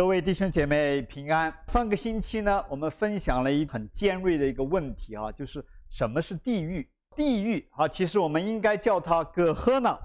[0.00, 1.54] 各位弟兄姐妹平安。
[1.66, 6.88] 上个星期呢，我们分享了一很尖锐的一个问题啊，就是什么是地狱？
[7.14, 10.00] 地狱啊，其实我们应该叫它葛赫纳，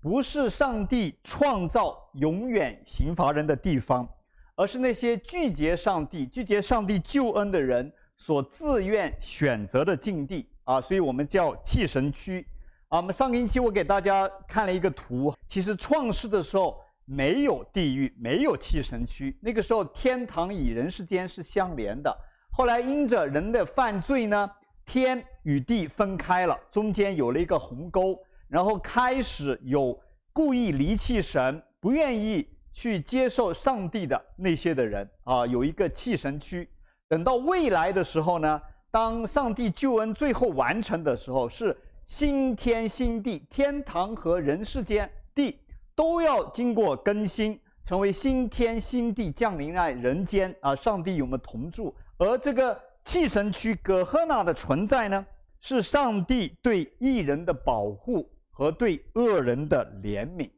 [0.00, 4.08] 不是上帝创造永远刑罚人的地方，
[4.54, 12.46] 而是那些拒绝上帝、拒绝上帝救恩的人所自愿选择的境地啊，所以我们叫弃神区。
[12.88, 22.16] 啊，我们上个星期我给大家看了一个图，其实创世的时候没有地狱，没有弃神区，那个时候天堂与人世间是相连的。
[22.50, 24.50] 后来因着人的犯罪呢，
[24.84, 29.98] 天与地分开了，中间有了一个鸿沟，然后开始有
[30.32, 36.68] 故意离弃神、不愿意去接受上帝的那些的人啊，有一个弃神区。
[37.08, 38.60] 等到未来的时候呢，
[38.90, 41.76] 当上帝救恩最后完成的时候是。
[42.06, 45.58] 新天新地，天堂和人世间地
[45.94, 50.74] 都要经过更新，成为新天新地降临在人间啊！
[50.74, 51.94] 上帝与我们同住。
[52.18, 55.26] 而这个弃神区葛赫纳的存在呢，
[55.60, 60.50] 是上帝对异人的保护和对恶人的怜悯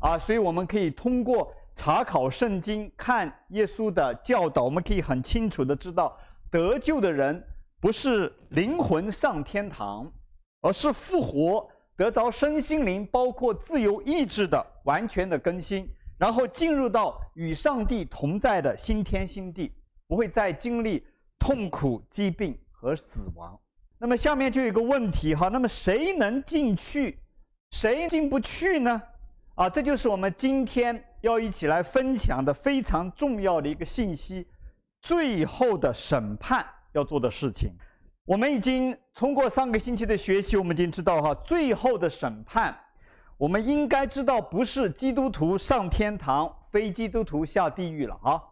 [0.00, 0.18] 啊！
[0.18, 6.16] 所以我们可以通过查考圣经、看耶稣的教导，我们可以很清楚的知道，
[6.50, 7.44] 得救的人
[7.80, 10.12] 不是灵魂上天堂。
[10.66, 19.72] 而是复活，得着身心灵，包括自由意志的完全的更新，然后进入到与上帝同在的新天新地，
[20.08, 21.06] 不会再经历
[21.38, 23.58] 痛苦、疾病和死亡。
[23.98, 27.18] 那么下面就有一个问题哈，那么谁能进去，
[27.70, 29.00] 谁进不去呢？
[29.54, 34.46] 啊，这就是我们今天要一起来分享的非常重要的一个信息，
[35.00, 37.70] 最后的审判要做的事情。
[38.24, 42.76] 我们已经通过上个星期的学习，我们已经知道哈，最后的审判，
[43.36, 48.42] 我们应该知道不是基督徒上天堂，非基督徒下地狱了啊。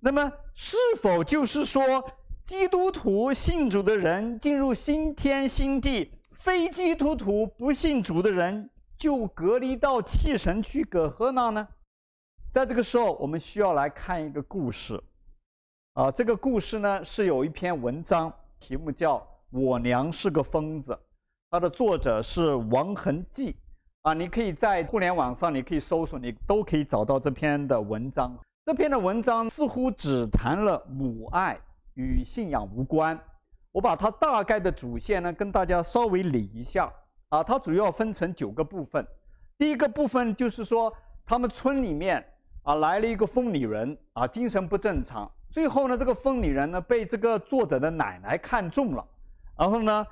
[0.00, 2.10] 那么是否就是说，
[2.42, 11.68] 基督徒信主的人进入新天新地，非基督徒不信主的人就隔离到弃神区葛赫那呢？
[12.50, 14.98] 在这个时候，我们需要来看一个故事，
[15.92, 18.32] 啊，这个故事呢是有一篇文章。
[18.58, 19.18] 题目叫
[19.50, 20.92] 《我娘是个疯子》，
[21.50, 23.56] 它的作者是王恒记
[24.02, 28.36] 啊，你可以在互联网上，你可以搜索，你都可以找到这篇的文章。
[28.64, 31.58] 这篇的文章似乎只谈了母爱，
[31.94, 33.18] 与信仰无关。
[33.70, 36.92] 我把它大概的主线呢，跟大家稍微理一下
[37.28, 37.44] 啊。
[37.44, 39.06] 它主要分成九个部分。
[39.56, 40.92] 第一个部分就是说，
[41.24, 42.24] 他们村里面
[42.62, 45.30] 啊来了一个疯女人啊，精神不正常。
[45.50, 49.06] 最后呢，这个疯女人呢被这个作者的奶奶看中了，
[49.56, 50.06] 然后呢，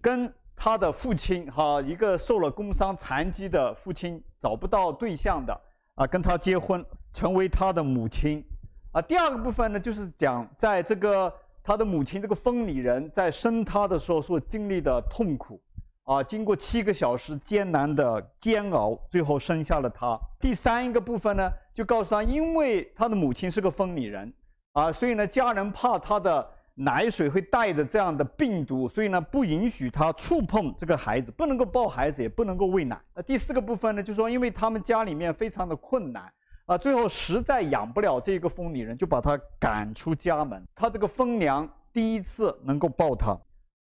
[0.00, 5.58] 跟他的父亲哈，一个受了工伤残疾的父亲找不到对象的
[5.94, 8.44] 啊，跟他结婚，成为他的母亲。
[8.92, 15.60] 啊，第二个部分呢，就是讲在这个他的母亲这个疯女人在生他的时候所经历的痛苦，
[16.04, 20.18] 啊，经过七个小时艰难的煎熬，最后生下了他。
[20.40, 24.32] 第三一个部分呢，就告诉他，因为他的母亲是个疯女人。
[24.72, 26.48] 啊，所以呢，家人怕他的
[26.82, 32.98] 奶水会带着这样的病毒，所以呢，不允许他触碰这个孩子，不能够抱孩子，也不能够喂奶。
[33.14, 36.32] 那第四个部分呢，就是说，因为他们家里面非常的困难，
[36.64, 40.66] 啊，最后实在养不了这个疯女人，就把她赶出家门。
[40.74, 43.38] 他这个疯娘第一次能够抱她。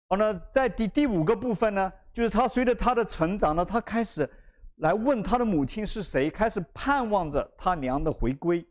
[0.09, 4.28] 好，那在第第五个部分呢，就是他随着他的成长呢，他开始
[4.77, 8.65] 来问他的母亲是谁，开始盼望着他娘的回归。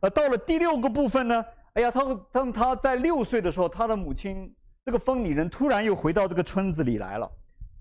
[0.00, 1.42] 而到了第六个部分呢，
[1.74, 4.54] 哎呀，他当他在六岁的时候，他的母亲
[4.84, 7.28] 这个疯女人突然又回到这个村子里来了。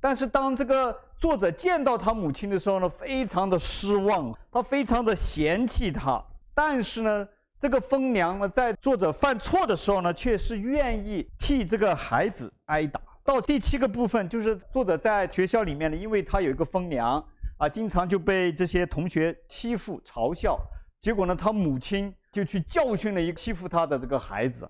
[0.02, 6.22] 但是当这个作者见到他母亲的时候呢，非常的失望，他非常的嫌弃他。
[6.56, 7.28] 但是呢，
[7.59, 13.00] 这个疯娘呢，在作者犯错的时候呢，却是愿意替这个孩子挨打。
[13.24, 17.24] 到第七个部分，就是作者在学校里面呢，因为他有一个疯娘
[17.58, 20.60] 啊，经常就被这些同学欺负嘲笑。
[21.03, 24.66] 结果呢，他母亲就去教训了一个欺负他的这个孩子。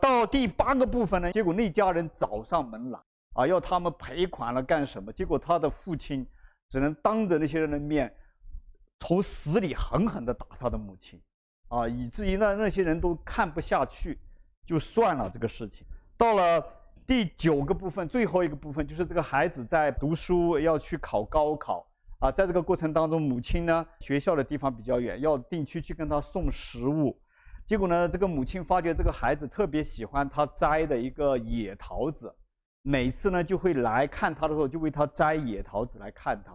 [0.00, 2.98] 到第八个部分呢，结果那家人找上门来，
[3.34, 5.12] 啊，要他们赔款了干什么？
[5.12, 6.26] 结果他的父亲
[6.68, 8.12] 只能当着那些人的面，
[8.98, 11.22] 从死里狠狠地打他的母亲，
[11.68, 14.18] 啊，以至于呢那些人都看不下去，
[14.66, 15.86] 就算了这个事情。
[16.16, 16.60] 到了
[17.06, 21.87] 第九个部分，最后一个部分就是这个孩子在读书，要去考高考。
[22.18, 27.16] 啊，在这个过程当中，母亲呢，学校的地方比较远，要定期去跟他送食物。
[27.64, 32.34] 结果呢，这个母亲发觉这个孩子特别喜欢他摘的一个野桃子，
[32.82, 36.52] 每次呢就会来看他的时候，就为他摘野桃子来看他。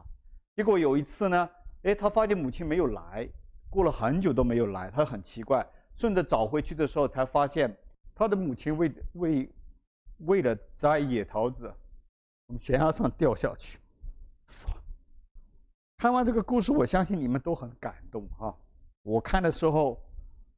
[0.56, 1.50] 结果有一次呢，
[1.84, 3.30] 哎，他发现母亲没有来，
[3.70, 5.66] 过了很久都没有来，他很奇怪，
[5.96, 7.74] 顺着找回去的时候才发现，
[8.14, 9.50] 他的母亲为为
[10.26, 11.74] 为了摘野桃子，
[12.48, 13.80] 从悬崖上掉下去，
[14.48, 14.83] 死了。
[16.04, 18.54] 看完这个故事，我相信你们都很感动哈。
[19.04, 19.98] 我看的时候，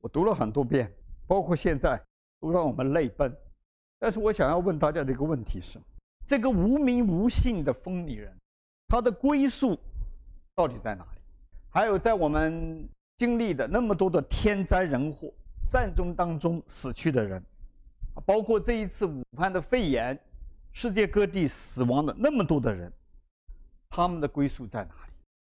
[0.02, 0.92] 我读了很多遍，
[1.28, 2.02] 包括现在，
[2.40, 3.32] 都让我们泪奔。
[4.00, 5.80] 但是我想要问大家的一个问题是：
[6.26, 8.36] 这个无名无姓的疯女人，
[8.88, 9.78] 她的归宿
[10.56, 11.22] 到底在哪里？
[11.70, 15.32] 还有，在我们经历的那么多的天灾人祸、
[15.68, 17.40] 战争当中死去的人，
[18.26, 20.20] 包括这一次武汉的肺炎，
[20.72, 22.92] 世界各地死亡的那么多的人，
[23.92, 25.05] 他们的归宿在哪？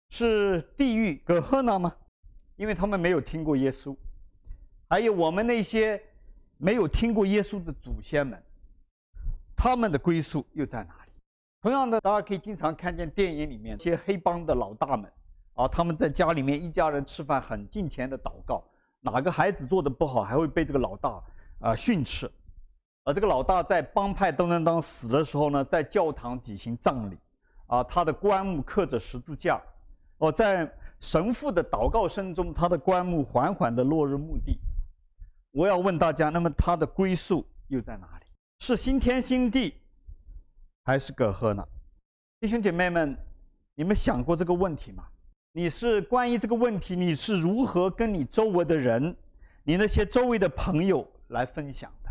[0.08, 1.94] 是地狱葛赫纳吗？
[2.56, 3.94] 因为他们没有听过耶稣，
[4.88, 6.02] 还有我们那些
[6.56, 8.42] 没有听过耶稣的祖先们，
[9.54, 11.12] 他们的归宿又在哪里？
[11.60, 15.12] 同样的，大家可以经常看见电影里面一些黑帮的老大们
[15.52, 18.64] 啊，他们在家里面一家人吃饭很敬虔的祷告，
[19.00, 21.22] 哪个孩子做的不好，还会被这个老大
[21.60, 22.30] 啊训斥。
[23.04, 27.18] 而这个老大在帮派当当当死的时候呢，在教堂举行葬礼，
[27.66, 29.60] 啊，他的棺木刻着十字架。
[30.18, 30.70] 哦，在
[31.00, 34.58] 神父的祷告声中，他的棺木缓缓地落入墓地。
[35.52, 38.26] 我要问大家，那么他的归宿又在哪里？
[38.60, 39.74] 是新天新地，
[40.84, 41.66] 还是葛赫呢？
[42.40, 43.16] 弟兄姐妹们，
[43.74, 45.04] 你们想过这个问题吗？
[45.52, 49.14] 你是关于这个问题，你是如何跟你周围的人，
[49.64, 52.10] 你那些周围的朋友来分享的？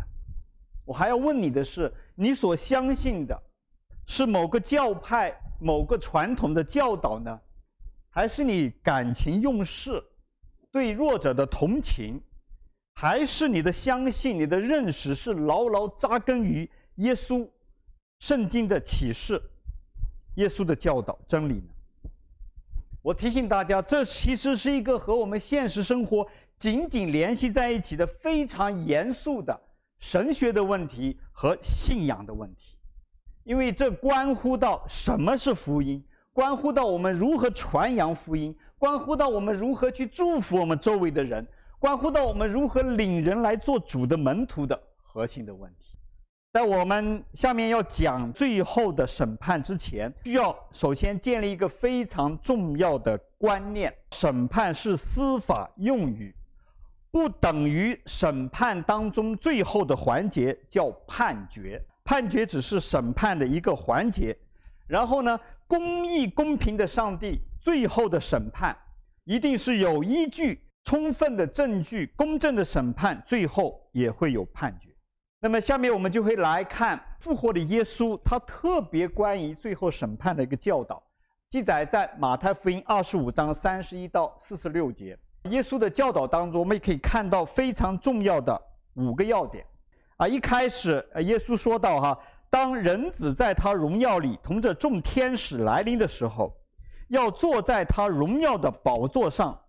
[0.84, 3.40] 我还要问你的是，你所相信的，
[4.06, 7.40] 是某个教派、某个传统的教导呢？
[8.16, 10.02] 还是你感情用事，
[10.72, 12.18] 对弱者的同情，
[12.94, 17.46] 还是你的相信、你的认识是牢牢扎根于耶稣、
[18.20, 19.38] 圣经的启示、
[20.36, 22.10] 耶稣的教导真理呢？
[23.02, 26.26] 我提醒大家，这其实是一个和我们现实生活
[26.58, 29.60] 紧紧联系在一起的非常严肃的
[29.98, 32.78] 神学的问题和信仰的问题，
[33.44, 36.02] 因为这关乎到什么是福音。
[36.36, 41.46] 关乎到我们如何传扬福音，关乎到我们如何去祝福我们周围的人，
[41.78, 45.96] 关乎到我们如何领人来做主的门徒的核心的问题。
[46.52, 56.34] 在我们下面要讲最后的审判之前，需要首先建立一个非常重要的观念：审判是司法用语，
[57.10, 61.82] 不等于审判当中最后的环节叫判决。
[62.04, 64.36] 判决只是审判的一个环节，
[64.86, 68.76] 然后呢，公义公平的上帝，最后的审判
[69.24, 74.88] 一定是有依据、充分的证据、公正的审判，最后也会有判决。
[75.40, 81.02] 那么下面我们就会来看复活的耶稣，他特别关于最后审判的一个教导，
[81.50, 85.18] 记载在马太福音二十五章三十一到四十六节。
[85.50, 88.60] 耶稣的教导当中，我们也可以看到非常重要的
[88.94, 89.64] 五个要点。
[90.16, 92.18] 啊，一开始，耶稣说到哈。
[92.56, 96.56] 当人子在他荣耀里同着众天使来临的时候，
[97.08, 99.60] 要坐在他荣耀的宝座上，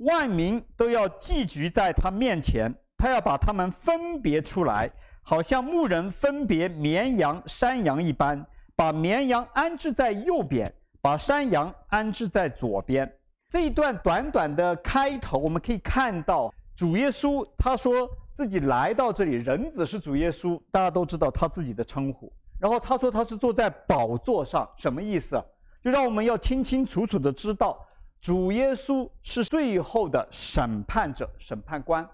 [0.00, 4.90] 万民都要聚集在他面前，他要把他们分别出来，
[5.22, 8.46] 好像牧人分别绵羊、山羊一般，
[8.76, 10.70] 把绵羊安置在右边，
[11.00, 13.10] 把山羊安置在左边。
[13.48, 18.06] 这一段短短的开头，我们可以看到主耶稣他说。
[18.38, 22.32] 自己来到这里，人子是主耶稣，大家都知道他自己的称呼。
[22.60, 25.42] 然后他说他是坐在宝座上，什么意思？
[25.82, 27.84] 就让我们要清清楚楚的知道，
[28.20, 32.08] 主耶稣是最后的审判者、审判官。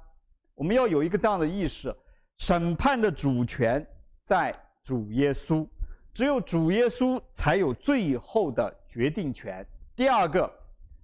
[0.55, 1.95] 我们要有一个这样的意识：
[2.39, 3.87] 审判的主权
[4.23, 4.51] 在
[4.83, 5.69] 主耶稣，
[6.15, 9.63] 只有主耶稣才有最后的决定权。
[9.95, 10.51] 第二个，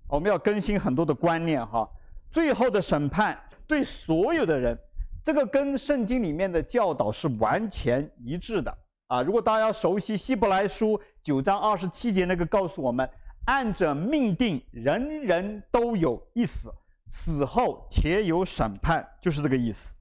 [0.09, 1.87] 我们要更新很多的观念哈，
[2.31, 4.79] 最后的审判对所有的人。
[5.23, 8.75] 这个跟圣经里面的教导是完全一致的
[9.07, 9.23] 啊！
[9.23, 13.09] 如果大家熟悉希伯来书九章二十七节，那个告诉我们，
[13.45, 16.71] 按着命定，人人都有一死，
[17.07, 19.95] 死后且有审判，就是这个意思。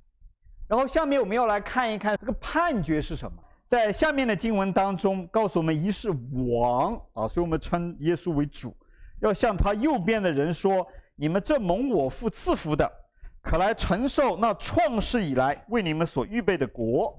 [0.67, 3.38] 然后下面我们要来看一看这个判决是什么。
[3.67, 8.75] 在下面的经文当中告诉我们，一是王啊，所以我们称耶稣为主，
[9.19, 12.89] 要向他右边的人说：“你们这蒙我父赐福的。”
[13.41, 17.15] 可来承受那创世以来为你们所预备的国，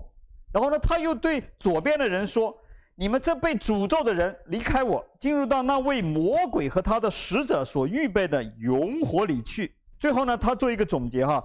[0.53, 2.55] 然后呢，他又对左边的人说
[2.95, 11.45] ：“你们这被诅咒的人，离开我，进入到那位魔鬼和他的使者所预备的永火里去。”最后呢，他做一个总结哈，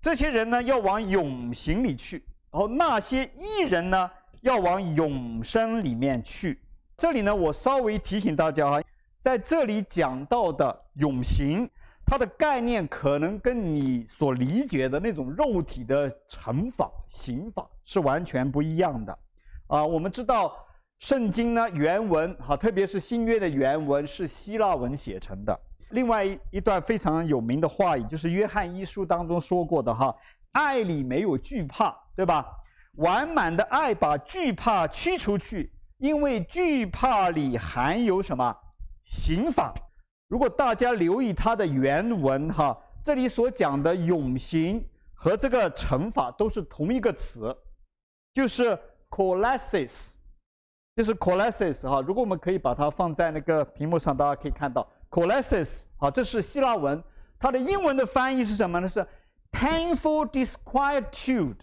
[0.00, 4.10] 这些人呢要往永刑里去，然后那些义人呢
[4.40, 6.60] 要往永生里面去。
[6.96, 8.82] 这里呢，我稍微提醒大家哈，
[9.20, 11.68] 在这里讲到的永刑。
[12.10, 19.18] 它的概念可能跟你所理解的那种肉体的惩罚、刑罚是完全不一样的。
[19.66, 20.56] 啊，我们知道
[21.00, 25.60] 圣经呢原文哈，特别是新约的原文是希腊文写成的。
[25.90, 30.16] 另外一一段非常有名的话语就是约翰一书当中说过的哈，
[30.52, 32.46] 爱里没有惧怕，对吧？
[32.94, 38.56] 完满的爱把惧怕驱出去，因为惧怕里含有什么？
[39.04, 39.74] 刑罚。
[40.28, 47.56] 如果大家留意它的原文哈，这里所讲的永刑和这个惩罚都是同一个词，
[48.34, 50.12] 就是 kolasis，
[50.94, 52.02] 就是 kolasis 哈。
[52.02, 57.02] 如果我们可以把它放在那个屏幕上，大家可以看到 kolasis 啊，这是希腊文，
[57.38, 58.86] 它的英文的翻译是什么呢？
[58.86, 59.04] 是
[59.50, 61.56] painful disquietude，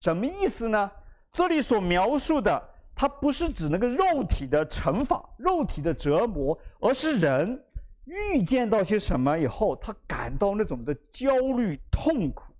[0.00, 0.90] 什么意思呢？
[1.30, 2.60] 这里所描述的，
[2.96, 7.64] 它不是指那个肉体的惩罚、肉体的折磨，而是人。
[8.04, 12.52] 预见到些什么以后，他感到那种的焦虑、痛苦。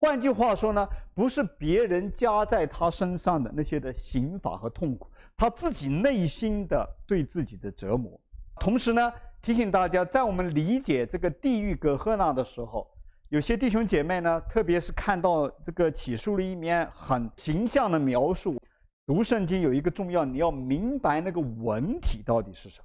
[0.00, 8.20] 换句话说呢，不是别人加在他身上的那些的刑罚和痛苦，他自己内心的对自己的折磨。
[8.56, 12.86] 同时呢，提醒大家，在我们理解这个地狱葛赫纳的时候，
[13.28, 18.60] 有些弟兄姐妹呢，特别是看到这个起诉里面很形象的描述，
[19.06, 22.84] 读圣经有一个重要，你要明白那个文体到底是什么。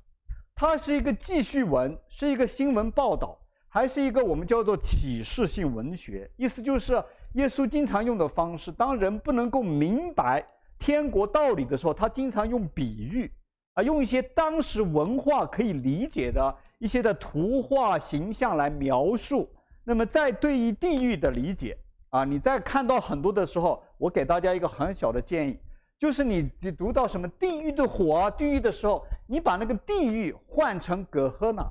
[0.60, 3.38] 它是一个记叙文，是一个新闻报道，
[3.70, 6.28] 还是一个我们叫做启示性文学？
[6.36, 6.94] 意思就是
[7.34, 8.72] 耶稣经常用的方式。
[8.72, 10.44] 当人不能够明白
[10.80, 13.32] 天国道理的时候，他经常用比喻，
[13.76, 19.48] 啊，用一些当时文化可以理解的一些的图画形象来描述。
[19.84, 21.78] 那么，在对于地狱的理解，
[22.10, 25.60] 啊，你在看到很多的时候，我给大家一个很小的建议。
[26.00, 31.68] 就是你你读到什么地狱的火啊，地狱的时候，你把那个地狱换成葛赫纳，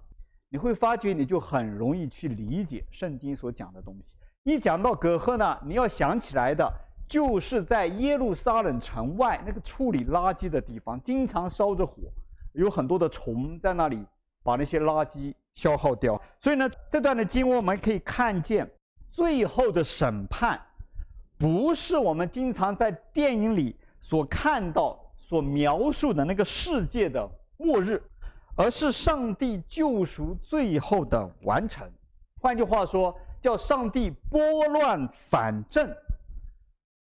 [0.49, 4.17] 你会发觉你就很容易去理解圣经所讲的东西。
[4.43, 6.69] 一讲到葛赫纳，你要想起来的
[7.09, 12.03] 就是在耶路撒冷城外那个处理垃圾的地方，经常烧着火，
[12.53, 14.05] 有很多的虫在那里
[14.43, 16.21] 把那些垃圾消耗掉。
[16.41, 18.69] 所以呢，这段的经文我们可以看见，
[19.09, 20.61] 最后的审判
[21.39, 23.77] 不是我们经常在电影里。
[24.09, 28.01] 所看到、所描述的那个世界的末日，
[28.55, 31.85] 而是上帝救赎最后的完成。
[32.41, 35.93] 换句话说，叫上帝拨乱反正，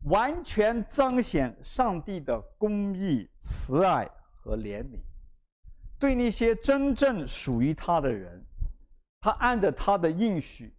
[0.07, 4.99] 完全彰显上帝的公义、慈爱和怜悯，
[6.01, 8.45] 对那些真正属于他的人，
[9.21, 10.75] 他按着他的应许，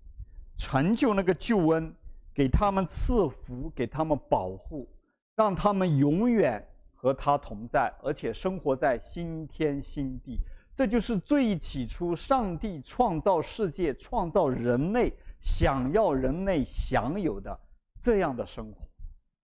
[0.57, 1.95] 成就那个救恩，
[2.33, 4.89] 给他们赐福，给他们保护。
[5.37, 10.39] 让他们永远和他同在，而且生活在新天新地。
[10.75, 17.57] 这就是最起初上帝创造世界、创造人类，想要人类享有的
[18.01, 18.87] 这样的生活。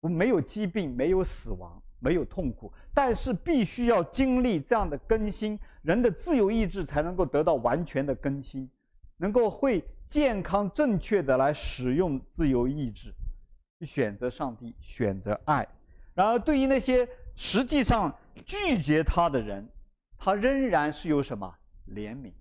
[0.00, 8.68] 我没有疾病，没有死亡，没有痛苦，但是必须要经历这样的更新，人的自由意志才能够得到完全的更新，
[9.16, 13.14] 能够会健康正确的来使用自由意志。
[13.86, 15.66] 选择上帝，选择爱。
[16.14, 18.12] 然而，对于那些实际上
[18.44, 19.66] 拒绝他的人，
[20.16, 21.52] 他仍然是有什么
[21.94, 22.32] 怜悯？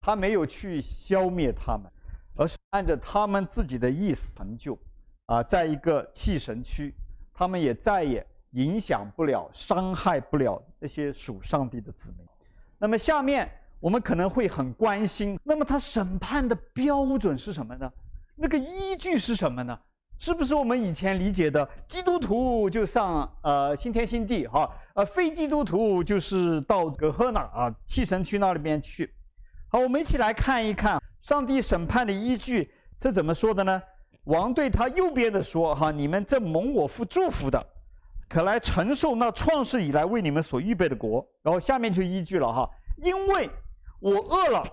[0.00, 1.90] 他没有去消灭他们，
[2.36, 4.78] 而是按照他们自己的意思成就。
[5.26, 6.94] 啊，在一个弃神区，
[7.32, 12.26] 他们也再也影响不了、伤害不了那些属上帝的子民。
[12.78, 17.90] 那么，下面我们可能会很关心：那么他审判的标准是什么呢？
[18.36, 19.80] 那个依据是什么呢？
[20.18, 29.12] 是不是我们以前理解的基督徒就上呃新天新地哈，呃非基督徒就是到葛赫那啊弃神区那里边去？
[29.68, 33.82] 好，我们一起来看一看上帝审判的依据，这怎么说的呢？
[34.24, 37.62] 王对他右边的说哈，你们这蒙我父祝福的，
[38.28, 41.26] 可来承受那创世以来为你们所预备的国。
[41.42, 42.70] 然后下面就依据了哈，
[43.02, 43.50] 因为
[44.00, 44.64] 我饿了，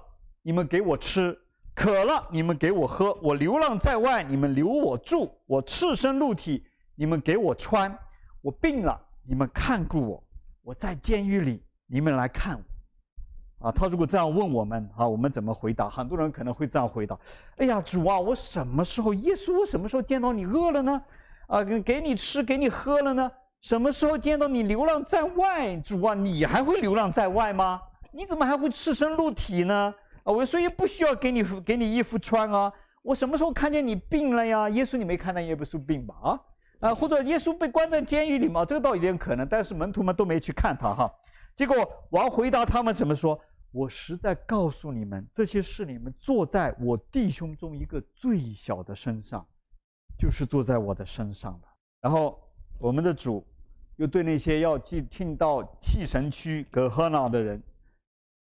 [0.44, 1.38] 你们给我吃。
[1.74, 6.64] 渴了，你们给我喝；我流浪在外，你们留我住；我赤身露体，
[6.96, 7.90] 你们给我穿；
[8.42, 10.24] 我病了，你们看顾我；
[10.64, 13.68] 我在监狱里，你们来看我。
[13.68, 15.90] 啊，他如果这样问我们啊，我们怎么回答？
[15.90, 17.18] 很多人可能会这样回答：
[17.58, 21.02] 哎呀，主啊，我什么时候，耶稣，我什么时候见到你饿了呢？
[21.48, 23.32] 啊，给给你吃，给你喝了呢？
[23.62, 25.78] 什么时候见到你流浪在外？
[25.78, 27.80] 主啊，你还会流浪在外吗？
[28.12, 29.94] 你怎么还会赤身露体呢？
[30.24, 32.72] 啊，我所以不需要给你给你衣服穿啊！
[33.02, 34.70] 我什么时候看见你病了呀？
[34.70, 36.16] 耶稣，你没看到耶稣病吧？
[36.22, 36.40] 啊
[36.82, 38.64] 啊，或者耶稣被关在监狱里吗？
[38.64, 41.12] 这个倒有点可能，但是门徒们都没去看他哈。
[41.56, 41.76] 结果
[42.12, 43.40] 王回答他们怎么说？
[43.72, 49.46] 我实在告诉你们，这些事你们做在我弟兄中一个最小的身上，
[50.18, 51.68] 就是坐在我的身上的。
[52.02, 52.38] 然后
[52.78, 53.46] 我们的主
[53.96, 57.64] 又对那些要进进到弃神区葛和那的人，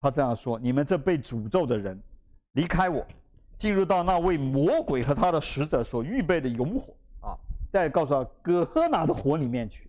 [0.04, 1.98] 他这样说：“你们这被诅咒的人，
[2.52, 3.06] 离开我，
[3.58, 7.32] 进入到那位魔鬼和他的使者所预备的永火啊！
[7.72, 9.88] 再告诉他葛和那的火里面去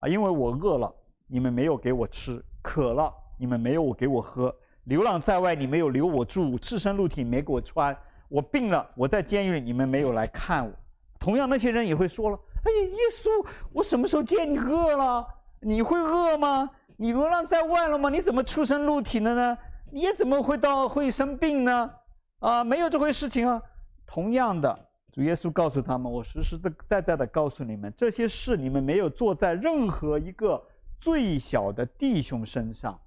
[0.00, 0.08] 啊！
[0.08, 0.90] 因为我饿了，
[1.26, 7.94] 你们没有给我吃；渴了。”你们没有给我喝，流浪在外，你没有留我住，赤身露体没给我穿，
[8.28, 10.72] 我病了，我在监狱里，你们没有来看我。
[11.18, 15.26] 同样，那些人也会说了：“哎呀，耶稣，我什么时候见你饿了？
[15.60, 16.70] 你会饿吗？
[16.96, 18.10] 你流浪在外了吗？
[18.10, 19.58] 你怎么出生入体了呢？
[19.90, 21.90] 你也怎么会到会生病呢？
[22.38, 23.60] 啊，没有这回事情啊。
[24.06, 30.62] 同样的，主耶稣告诉他们：我实实在在的告诉你们，这些事你们没有做在任何一个
[31.00, 32.98] 最小的弟兄身上。”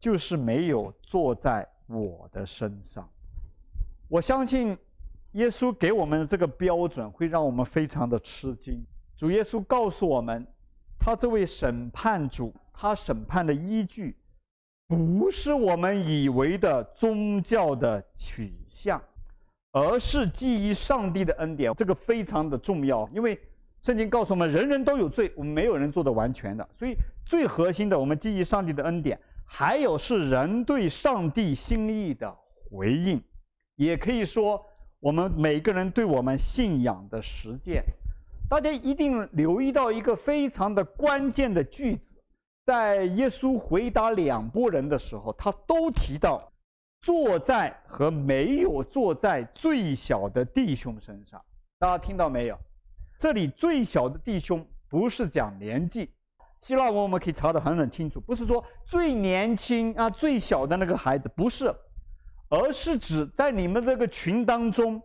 [0.00, 3.08] 就是没有做在我的身上。
[4.06, 4.76] 我相信
[5.32, 8.84] 耶稣给我们的这个标准会让我们非常的吃惊。
[9.16, 10.46] 主耶稣告诉我们，
[10.98, 14.16] 他这位审判主，他审判的依据
[14.88, 19.00] 不是我们以为的宗教的取向，
[19.72, 21.72] 而是基于上帝的恩典。
[21.74, 23.40] 这个非常的重要，因为
[23.80, 26.68] 圣经告诉我们，人人都有罪，我们没有人做的完全的。
[26.76, 29.18] 所以最核心的，我们基于上帝的恩典。
[29.46, 32.34] 还有是人对上帝心意的
[32.70, 33.22] 回应，
[33.76, 34.60] 也可以说
[35.00, 37.84] 我们每个人对我们信仰的实践。
[38.48, 42.13] 大家一定留意到一个非常的关键的句子，
[42.64, 46.50] 在耶稣回答两拨人的时候，他都提到
[47.02, 51.40] 坐在和没有坐在最小的弟兄身上。
[51.78, 52.58] 大家听到没有？
[53.18, 56.10] 这里最小的弟兄不是讲年纪。
[56.60, 61.70] 希腊文我们可以查得很很清楚，不是说最年轻啊、最小的那个孩子，不是，
[62.48, 65.02] 而是指在你们这个群当中，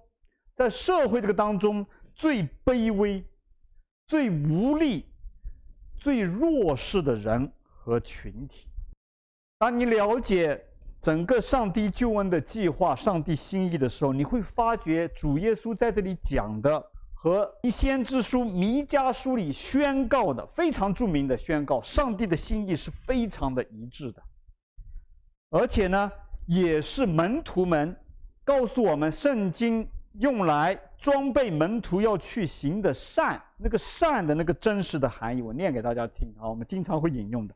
[0.56, 1.86] 在社会这个当中
[2.16, 3.22] 最卑微、
[4.08, 5.09] 最无力、
[5.99, 8.67] 最弱势的人和群体。
[9.57, 10.59] 当你了解
[11.01, 16.91] 整个上帝救恩的计划、上帝心意的时候，你会发觉主耶稣在这里讲的。
[17.21, 24.23] 和一先知书弥迦书里宣告的非常著名的宣告，上帝的心意是非常的一致的，
[25.49, 26.09] 而且呢，
[26.45, 27.93] 也是门徒们
[28.45, 37.55] 告诉我们，圣经用来装备门徒要去行的善，那个善的那个真实的含义，我念给大家听啊，我们经常会引用的，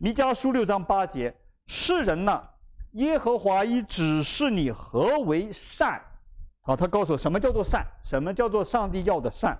[0.00, 1.32] 弥迦书六章八节，
[1.66, 2.42] 世人呐，
[2.92, 6.02] 耶和华已指示你何为善。
[6.62, 9.56] 好，他告诉我什么叫做善，什么叫做上帝要的善。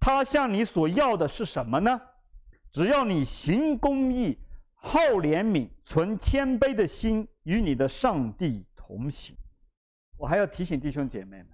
[0.00, 2.00] 他向你所要的是什么呢？
[2.72, 4.38] 只要你行公义、
[4.74, 9.36] 好怜悯、存谦卑的心，与你的上帝同行。
[10.16, 11.48] 我还要提醒弟兄姐妹们：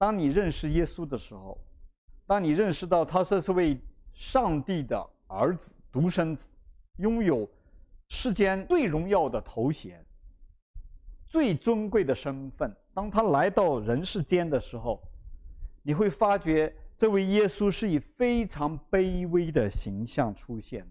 [0.00, 1.62] 当你认识耶稣的时候，
[2.26, 3.78] 当你认识到他是这位
[4.14, 6.48] 上帝的儿子、独生子，
[6.96, 7.46] 拥有
[8.08, 10.02] 世间最荣耀的头衔、
[11.26, 12.74] 最尊贵的身份。
[12.94, 15.02] 当他来到人世间的时候，
[15.82, 20.90] 你会发觉这位耶稣是以非常卑微的形象出现。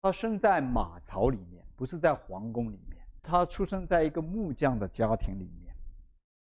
[0.00, 2.96] 他生在马槽里面，不是在皇宫里面。
[3.22, 5.61] 他出生在一个木匠的家庭里面，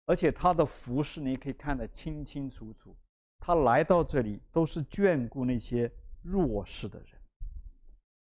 [0.07, 2.95] 而且他的服饰你可以看得清清楚楚。
[3.39, 5.89] 他来到这里都是眷顾那些
[6.23, 7.07] 弱势的人。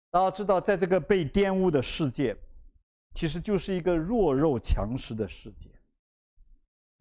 [0.09, 2.37] 大家知道，在这个被玷污的世界，
[3.15, 5.69] 其实就是一个弱肉强食的世界。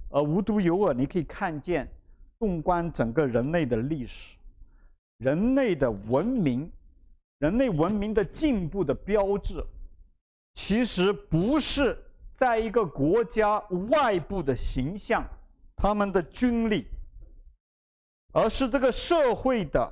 [0.09, 1.87] 而无独有偶，你可以看见，
[2.39, 4.37] 纵观整个人类的历史，
[5.19, 6.71] 人类的文明，
[7.39, 9.63] 人类文明的进步的标志，
[10.55, 11.97] 其实不是
[12.43, 15.25] 在一个国家外部的形象，
[15.77, 16.89] 他们的军力，
[18.33, 19.89] 而是这个社会的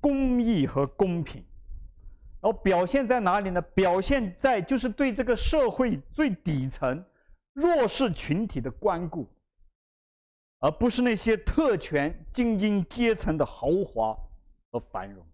[0.00, 1.44] 公义和公平。
[2.40, 3.60] 然后表现在哪里呢？
[3.74, 7.04] 表现在就是对这个社会最底层
[7.52, 9.28] 弱势群体的关顾。
[10.60, 14.16] 而不是那些特权精英阶层的豪华
[14.70, 15.26] 和繁荣，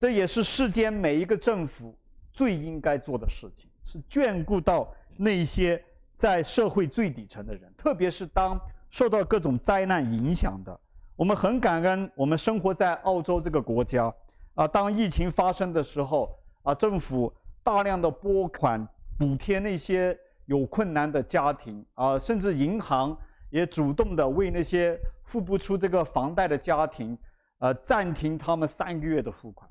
[0.00, 1.96] 这也是世间每一个政府
[2.32, 5.84] 最应该做的事情，是眷顾到那些
[6.16, 10.80] 在社会最底层的人，特别是当受到各种灾难影响的。
[11.16, 14.10] 我们很感恩，我们生活在澳洲这个国家
[14.54, 17.30] 啊，当疫情发生的时候啊，政府
[17.62, 23.14] 大量的拨款补贴那些有困难的家庭啊，甚至银行。
[23.50, 27.16] 也主动的为那些付不出这个房贷的家庭，
[27.60, 29.66] 呃，暂停他们三个月的付款，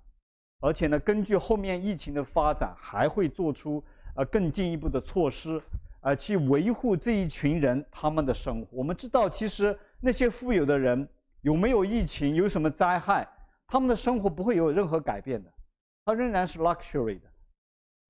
[0.62, 3.84] 而且呢，根据后面疫情的发展，还会做出
[4.18, 5.62] 呃更进一步的措施，
[6.02, 8.68] 呃去维护这一群人他们的生活。
[8.72, 11.08] 我们知道，其实那些富有的人
[11.42, 13.28] 有没有疫情，有什么灾害，
[13.68, 15.54] 他们的生活不会有任何改变的，
[16.04, 17.30] 他仍然是 luxury 的。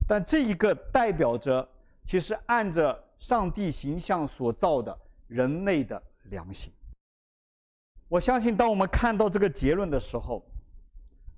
[0.07, 1.67] 但这一个代表着，
[2.05, 6.71] 其实按着上帝形象所造的人类的良心。
[8.07, 10.41] 我相信，当我们看到这个结论的时候，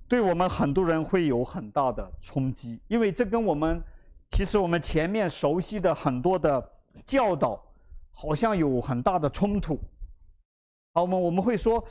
[0.06, 3.82] 对我们很多人会有很大的冲击，因为这跟我们
[4.30, 6.72] 其实我们前面熟悉的很多的
[7.04, 7.62] 教导，
[8.12, 9.78] 好像有很大的冲突。
[10.92, 11.84] 啊，我们我们会说，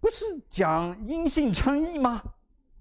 [0.00, 2.22] 不是讲因信称义吗？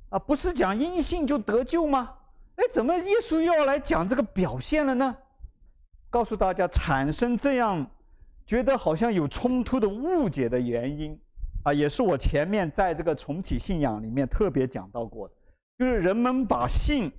[0.09, 2.15] 啊，不是讲因信就得救吗？
[2.55, 5.15] 哎，怎么耶稣又要来讲这个表现了呢？
[6.09, 7.85] 告诉大家，产生这样
[8.45, 11.17] 觉得好像有冲突的误解的原因。
[11.63, 15.33] 啊，也是我前面在这个重启信仰里面特别讲到过的，
[15.77, 17.11] 就是人们把信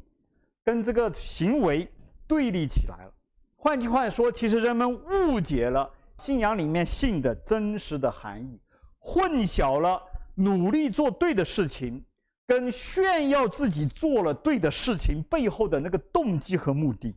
[0.64, 1.87] 跟这个行为
[2.27, 3.12] 对立起来了。
[3.57, 8.61] 换句话说，其实人们误解了信仰里面信的真实的含义，
[8.98, 10.03] 混淆了
[10.35, 12.05] 努力做对的事情
[12.46, 17.14] 跟炫耀自己做了对的事情背后的那个动机和目的，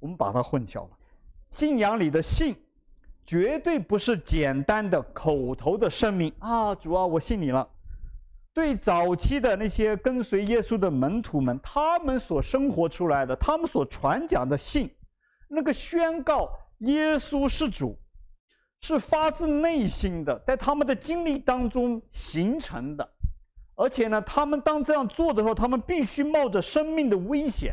[0.00, 0.90] 我们把它混淆了。
[1.50, 2.56] 信仰里的信。
[3.26, 7.68] 绝对不是简单的口头的声明啊，主啊，我信你了。
[8.58, 14.90] 对早期的那些跟随耶稣的门徒们，他们所生活出来的，他们所传讲的信，
[15.46, 17.96] 那个宣告耶稣是主，
[18.80, 23.08] 是发自内心的，在他们的经历当中形成的。
[23.76, 27.72] 而且呢，他们当这样做的时候，他们必须冒着生命的危险，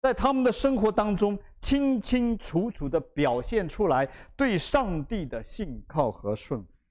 [0.00, 1.36] 在他们的生活当中。
[1.60, 4.06] 清清楚楚地表现出来
[4.36, 6.83] 对上帝的信靠和顺服，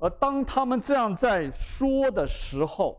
[0.00, 2.98] 而当他们这样在说的时候，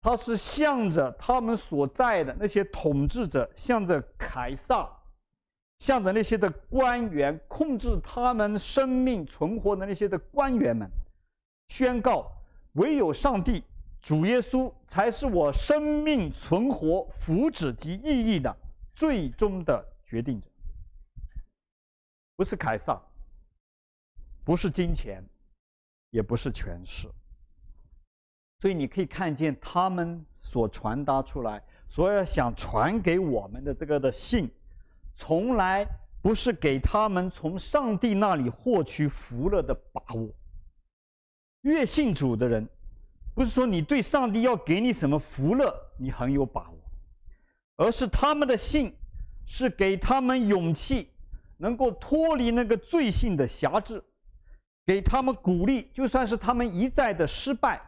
[0.00, 4.88] 他是向着他们所在的那些统治者，向着凯撒，
[5.80, 10.88] 向着那些的官员，控制他们生命存活的那些的官员们，
[11.68, 12.30] 宣告：
[12.74, 13.64] 唯有上帝
[14.00, 18.56] 主耶稣才是我生命存活、福祉及意义的。
[18.94, 20.48] 最终的决定者，
[22.34, 22.98] 不是凯撒，
[24.42, 25.22] 不是金钱，
[26.10, 27.08] 也不是权势。
[28.60, 34.50] 所以你可以看见他们所传达出来，所有想传给我们的这个的信，
[35.14, 35.86] 从来
[36.22, 40.34] 不是给他们从上帝那里获取福乐的把握。
[41.62, 42.66] 越信主的人，
[43.34, 46.76] 不是说你对上帝要给你什么福乐，你很有把握。
[47.76, 48.96] 而是他们的信，
[49.44, 51.10] 是给他们勇气，
[51.58, 54.02] 能够脱离那个罪性的辖制，
[54.86, 55.90] 给他们鼓励。
[55.92, 57.80] 就算是他们一再的失败，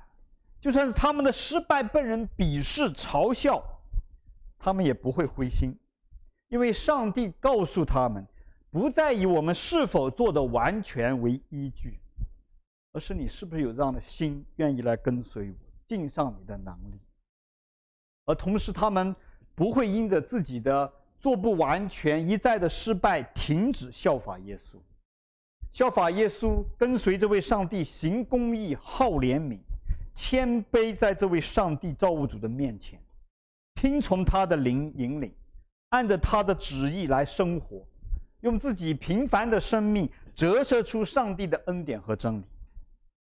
[0.61, 3.63] 就算是他们的失败被人鄙视嘲笑，
[4.59, 5.75] 他们也不会灰心，
[6.49, 8.27] 因为上帝告诉他们，
[8.71, 11.99] 不再以我们是否做的完全为依据，
[12.93, 15.57] 而是你是不是有这样的心，愿意来跟随我，
[15.87, 17.01] 尽上你的能力。
[18.27, 19.17] 而同时，他们。
[19.55, 24.77] 不会因着自己的做不完全、一再的失败，停止效法耶稣，
[25.71, 29.59] 效法耶稣，跟随这位上帝行公义、好怜悯、
[30.15, 33.01] 谦卑，在这位上帝造物主的面前，
[33.75, 35.33] 听从他的灵引领，
[35.91, 37.87] 按着他的旨意来生活，
[38.41, 42.45] 用自己平凡的生命折射出上帝的恩典和真理，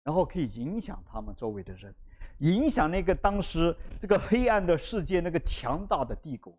[0.05, 1.94] 然后可以影响他们周围的人。
[2.38, 6.57] 影响那个当时这个黑暗的世界，那个强大的帝国，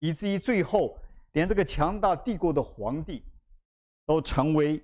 [0.00, 0.98] 以至于最后
[1.32, 3.22] 连这个强大帝国的皇帝，
[4.04, 4.82] 都成为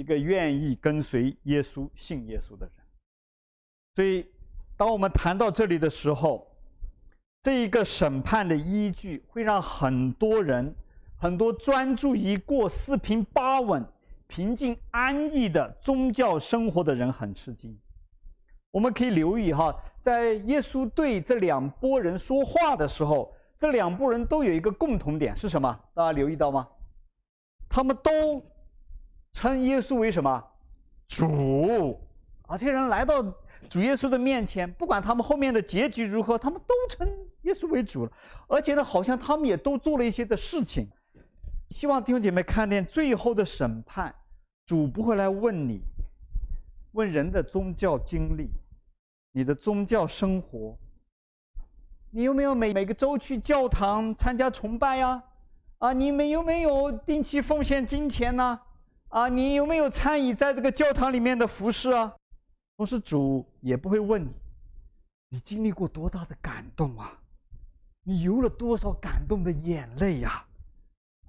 [0.00, 2.72] 一个愿意跟随耶稣、信耶稣的人。
[3.94, 4.26] 所以，
[4.74, 6.50] 当我们谈到这里的时候，
[7.42, 10.74] 这一个审判的依据，会让很多人、
[11.18, 13.86] 很多专注于过四平八稳、
[14.26, 17.78] 平静安逸的宗教生活的人很吃惊。
[18.70, 25.78] 我们可以留意哈，在耶稣对这两拨人说话的时候，这两拨人都有一个共同点是什么？
[25.92, 26.66] 大家留意到吗？
[27.68, 28.42] 他们都
[29.32, 30.44] 称耶稣为什么？
[31.08, 31.98] 主。
[32.46, 33.22] 而这些人来到
[33.68, 37.08] 主耶稣的面前，不管他们后面的结局如何，他们都称
[37.42, 38.12] 耶稣为主了。
[38.48, 40.88] 而且呢，好像他们也都做了一些的事情。
[41.70, 44.12] 希望弟兄姐妹看见最后的审判，
[44.66, 45.80] 主不会来问你。
[46.92, 48.50] 问人的宗教经历，
[49.30, 50.76] 你的宗教生活，
[52.10, 55.22] 你有没有每每个周去教堂参加崇拜呀？
[55.78, 58.42] 啊，你们有没有定期奉献金钱呢？
[58.42, 58.66] 啊，
[59.10, 62.14] 啊你有没有参与在这个教堂里面的服侍啊？
[62.76, 64.32] 同时主也不会问你，
[65.30, 67.20] 你经历过多大的感动啊？
[68.04, 70.46] 你流了多少感动的眼泪呀？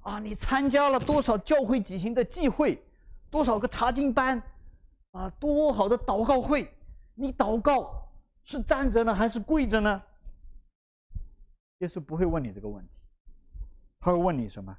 [0.02, 2.82] 啊，你参加了多少教会举行的聚会，
[3.30, 4.42] 多少个查经班，
[5.12, 6.72] 啊，多好的祷告会，
[7.16, 8.08] 你祷告
[8.44, 10.02] 是站着呢还是跪着呢？
[11.80, 12.92] 耶稣不会问你这个问题，
[14.00, 14.78] 他会问你什么？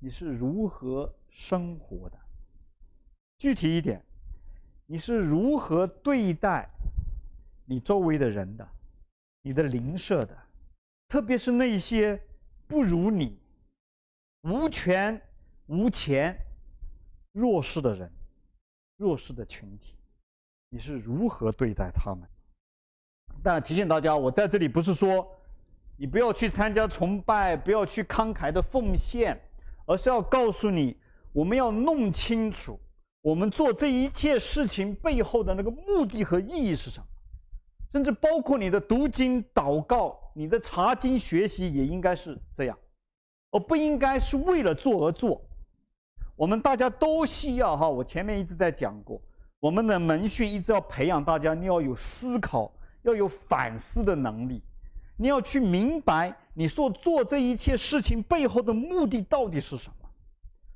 [0.00, 2.18] 你是如何生活的？
[3.36, 4.02] 具体一点，
[4.86, 6.66] 你是如何对待
[7.66, 8.66] 你周围的人的？
[9.42, 10.36] 你的邻舍的，
[11.06, 12.18] 特别是那些
[12.66, 13.38] 不如你、
[14.40, 15.20] 无权
[15.66, 16.34] 无钱、
[17.32, 18.10] 弱势的人、
[18.96, 19.94] 弱势的群体，
[20.70, 22.26] 你是如何对待他们？
[23.42, 25.30] 但提醒大家，我在这里不是说
[25.98, 29.38] 你不要去参加崇拜，不要去慷慨的奉献，
[29.84, 30.96] 而是要告诉你，
[31.36, 32.80] 我们要弄清楚。
[33.20, 37.06] 我们做这一切事情背后的那个目的和意义是什么？
[37.92, 42.78] 甚至包括你的读经、祷告、你的查经学习，也应该是这样，
[43.50, 45.44] 而不应该是为了做而做。
[46.36, 49.20] 我们大家都需要哈，我前面一直在讲过，
[49.60, 52.72] 我们的门训一直要培养大家，你要有思考，
[53.02, 54.62] 要有反思的能力，
[55.18, 59.95] 你要去明白你所做这一切事情背后的目的到底是什么，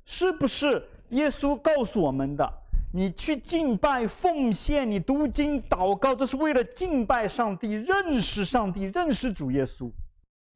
[0.05, 0.87] 是不是？
[1.09, 2.53] 耶稣告诉我们的：
[2.93, 9.91] 你去敬拜、奉献，你读经、祷告，这是为了敬拜上帝、认识上帝、认识主耶稣，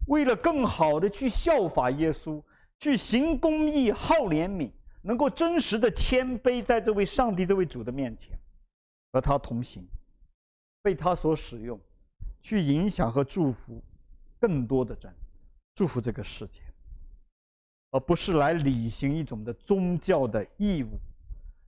[0.07, 2.41] 为了更好的去效法耶稣，
[2.79, 8.31] 去行公义、好怜悯，能够真实的谦卑在这位上帝、这位主的面前，
[9.11, 9.85] 和他同行，
[10.81, 11.77] 被他所使用，
[12.41, 13.83] 去影响和祝福
[14.39, 15.13] 更多的人，
[15.75, 16.61] 祝福这个世界。
[17.95, 20.99] 而不是来履行一种的宗教的义务，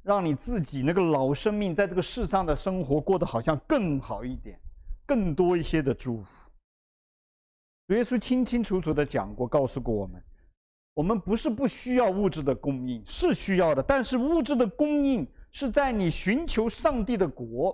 [0.03, 4.59] 让你自己那个老生命在这个世上的生活过得好像更好一点，
[5.05, 6.51] 更多一些的祝福。
[7.93, 10.21] 耶稣清清楚楚的讲过，告诉过我们，
[10.95, 17.73] 我们不是不需要物质的供应，是需要的，但是物质的供应是在你寻求上帝的国、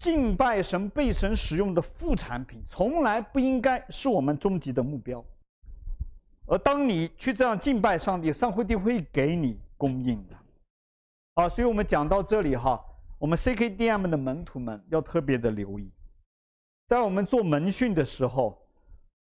[0.00, 5.24] 敬拜神、被神使用的副产品，从来不应该是我们终极的目标。
[6.50, 10.36] 而当你去这样敬拜上帝，上帝会给你供应的，
[11.34, 12.82] 啊，所以我们讲到这里哈，
[13.18, 15.90] 我们 CKDM 的门徒们要特别的留意，
[16.86, 18.58] 在我们做门训的时候，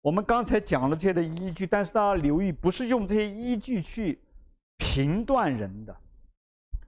[0.01, 4.19] 我们刚才讲了这些的依据，但是大家留意，不是用这些依据去
[4.77, 5.97] 评断人的，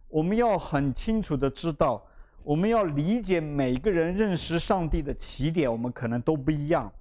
[0.07, 2.05] 我们要很清楚的知道，
[2.43, 6.91] 我们要理解每个人认识上帝的起点，我们可能都不一样。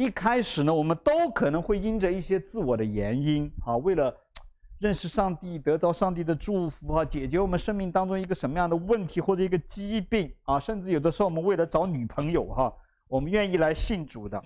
[0.00, 4.16] 一开始呢，我们都可能会因着一些自我的原因啊，为了
[4.78, 12.72] 认识上帝、得到上帝的祝福啊，解决我们生命当中一个什么样的问题或者一个疾病啊，甚至有的时候我们为了找女朋友哈，
[13.08, 14.42] 我们愿意来信主的。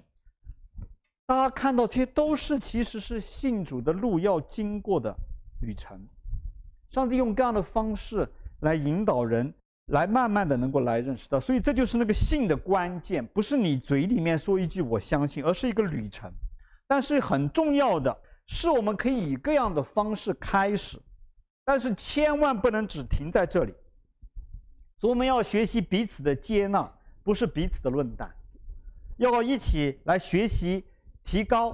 [1.24, 5.14] 大家看到这些都是其实是信主的路要经过的
[5.62, 6.04] 旅程，
[6.90, 8.28] 上帝用各样的方式
[8.62, 9.54] 来引导人。
[9.86, 16.32] 来慢慢的能够来认识到，所以这就是那个信的关键，不是你嘴里面说一句我相信，而是一个旅程。
[16.86, 18.16] 但是很重要的
[18.46, 20.98] 是，我们可以以各样的方式开始，
[21.66, 23.74] 但是千万不能只停在这里。
[24.96, 26.90] 所以我们要学习彼此的接纳，
[27.22, 28.30] 不是彼此的论断，
[29.18, 30.82] 要一起来学习、
[31.24, 31.70] 提高，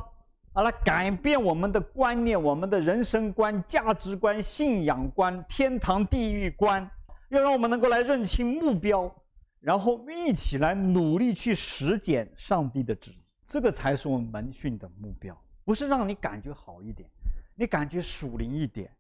[0.53, 6.91] 啊，来改变我们的观念、我们的人生观、价值观、信仰观、天堂地狱观。
[7.31, 9.13] 要让我们能够来认清目标，
[9.61, 15.37] 然后一起来努力去实践上帝的旨意，这个才是我们门训的目标。
[15.65, 17.09] 不是让你感觉好一点，
[17.55, 18.91] 你感觉属灵一点，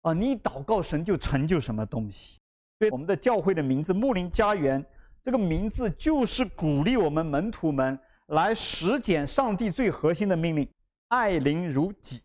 [0.00, 2.38] 啊，你祷告神就成就什么东西。
[2.78, 4.84] 对我们的教会的名字牧灵家园，
[5.22, 10.66] 这个名字就是鼓励我们门徒们来实践上帝最核心的命令：
[11.08, 12.22] 爱邻如己。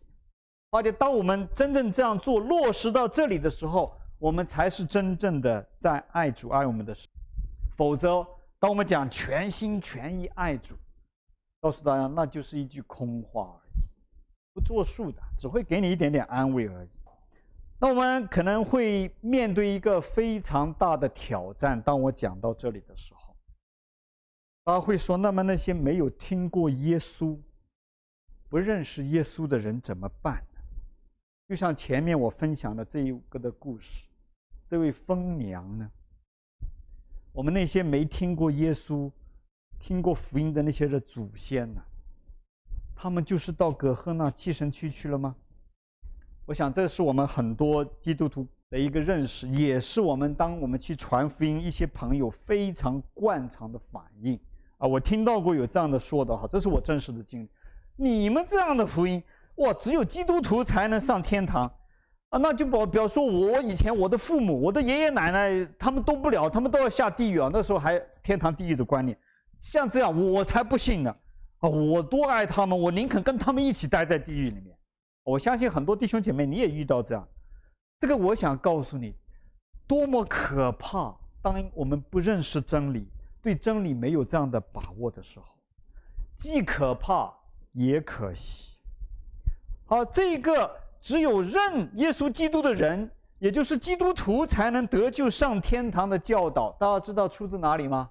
[0.70, 6.94] 而且当我们真正这样做落实到这里的时候，我们才是真正的在爱主爱我们的，
[7.74, 8.24] 否则，
[8.58, 10.74] 当我们讲全心全意爱主，
[11.62, 13.82] 告诉大家那就是一句空话而已，
[14.52, 16.88] 不作数的，只会给你一点点安慰而已。
[17.78, 21.80] 那我们可能会面对一个非常大的挑战。
[21.80, 23.34] 当我讲到这里的时候，
[24.64, 27.38] 大家会说：那么那些没有听过耶稣、
[28.50, 30.60] 不认识耶稣的人怎么办呢？
[31.48, 34.04] 就像前面我分享的这一个的故事。
[34.70, 35.90] 这位蜂娘呢？
[37.32, 39.10] 我们那些没听过耶稣、
[39.80, 41.82] 听过福音的那些的祖先呢？
[42.94, 45.34] 他们就是到葛赫那寄生区去了吗？
[46.46, 54.38] 我想这是我们很多基督徒的一个认识，也是我们当我们去传福音，一些朋友非常惯常的反应
[54.78, 57.50] 啊，我听到过有这样的说的哈，这是我真实的经历。
[57.96, 59.20] 你们这样的福音，
[59.56, 61.68] 哇，只有基督徒才能上天堂，
[62.30, 67.50] 啊，那就表表说我以前我的父母、我的爷爷奶奶他们都不了，他们都要下地狱啊。
[67.52, 69.16] 那时候还天堂地狱的观念，
[69.60, 71.16] 像这样我才不信呢。
[71.58, 74.76] 啊，我多爱他们，我宁肯跟他们一起待在地狱里面。
[75.22, 77.28] 我相信很多弟兄姐妹你也遇到这样，
[77.98, 79.14] 这个我想告诉你，
[79.86, 81.14] 多么可怕！
[81.42, 83.08] 当我们不认识真理。
[83.42, 85.46] 对真理没有这样的把握的时候，
[86.36, 87.32] 既可怕
[87.72, 88.78] 也可惜。
[89.86, 98.10] 好，这个只有认耶稣基督的人，也就是基督徒，才能得救上天堂的教导，大家知道出自哪里吗？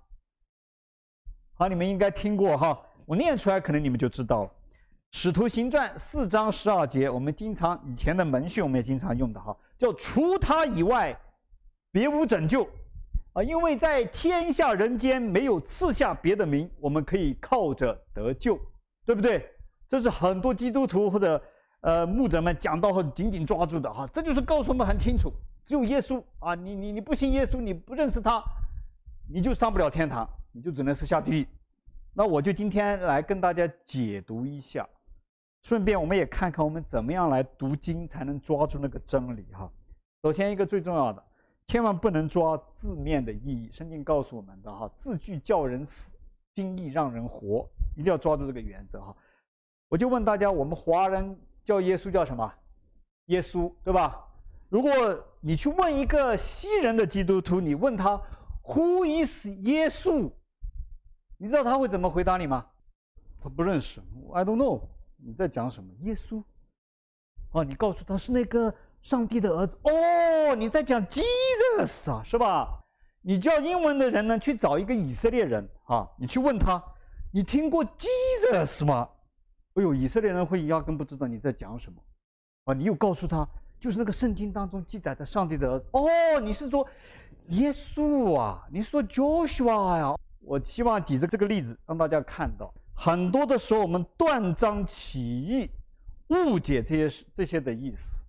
[1.54, 4.50] 好，你们应该听过哈，我念出来可能你们就知道了。
[5.12, 11.20] 《使徒行传》四章十二节，我们经常以前的门训我们也经常用的哈，叫除他以外，
[11.92, 12.68] 别无拯救。
[13.34, 18.60] 啊，因为在天下人间没有赐下别的名，我们可以靠着得救，
[19.06, 19.48] 对不对？
[19.88, 21.42] 这是很多基督徒或者
[21.82, 24.08] 呃牧者们讲到后紧紧抓住的哈。
[24.14, 25.32] 这就是告诉我们很清楚，
[25.66, 28.44] 只有耶稣啊，你你你不信耶稣，你不认识他，
[29.28, 31.48] 你就上不了天堂，你就只能是下地狱。
[32.14, 34.88] 那我就今天来跟大家解读一下，
[35.62, 39.70] 顺便我们也看看我们怎么样来读经才能抓住那个真理哈。
[40.24, 41.24] 首先一个最重要的。
[41.68, 46.16] 千万不能抓字面的意义，圣经告诉我们的哈，字句叫人死，
[46.52, 47.64] 经义让人活，
[47.96, 49.16] 一定要抓住这个原则哈。
[49.88, 51.40] 我就问大家，我们华人
[51.70, 52.52] 叫耶稣叫什么？
[53.26, 54.26] 耶稣，对吧？
[54.70, 54.92] 如果
[55.40, 58.20] 你去问一个西人的基督徒，你问他
[58.64, 60.32] Who is 耶稣？
[61.38, 62.66] 你知道他会怎么回答你吗？
[63.40, 64.02] 他不认识
[64.34, 64.82] ，I don't know，
[65.18, 65.94] 你在讲什么？
[66.02, 66.44] 耶稣？
[67.52, 68.74] 哦，你告诉他是那个。
[69.02, 72.84] 上帝的儿子哦，你在讲 Jesus 啊，是吧？
[73.22, 76.84] 你叫英文的人呢，去找一个以色列人啊，你去问他，
[77.32, 79.08] 你听过 Jesus 吗？
[79.80, 81.98] 哎呦，以色列人会压根不知道你在讲什么
[82.66, 82.74] 啊！
[82.74, 83.48] 你又告诉他，
[83.80, 86.86] 就是那个圣经当中记载的上帝的儿子哦，你是说
[87.52, 88.68] 耶稣啊？
[88.70, 90.16] 你是说 Joshua 呀？
[90.42, 95.70] 我希望举着这个例子让大家看到，很多的时候我们断章取义，
[96.28, 98.22] 误解这些这些的意思。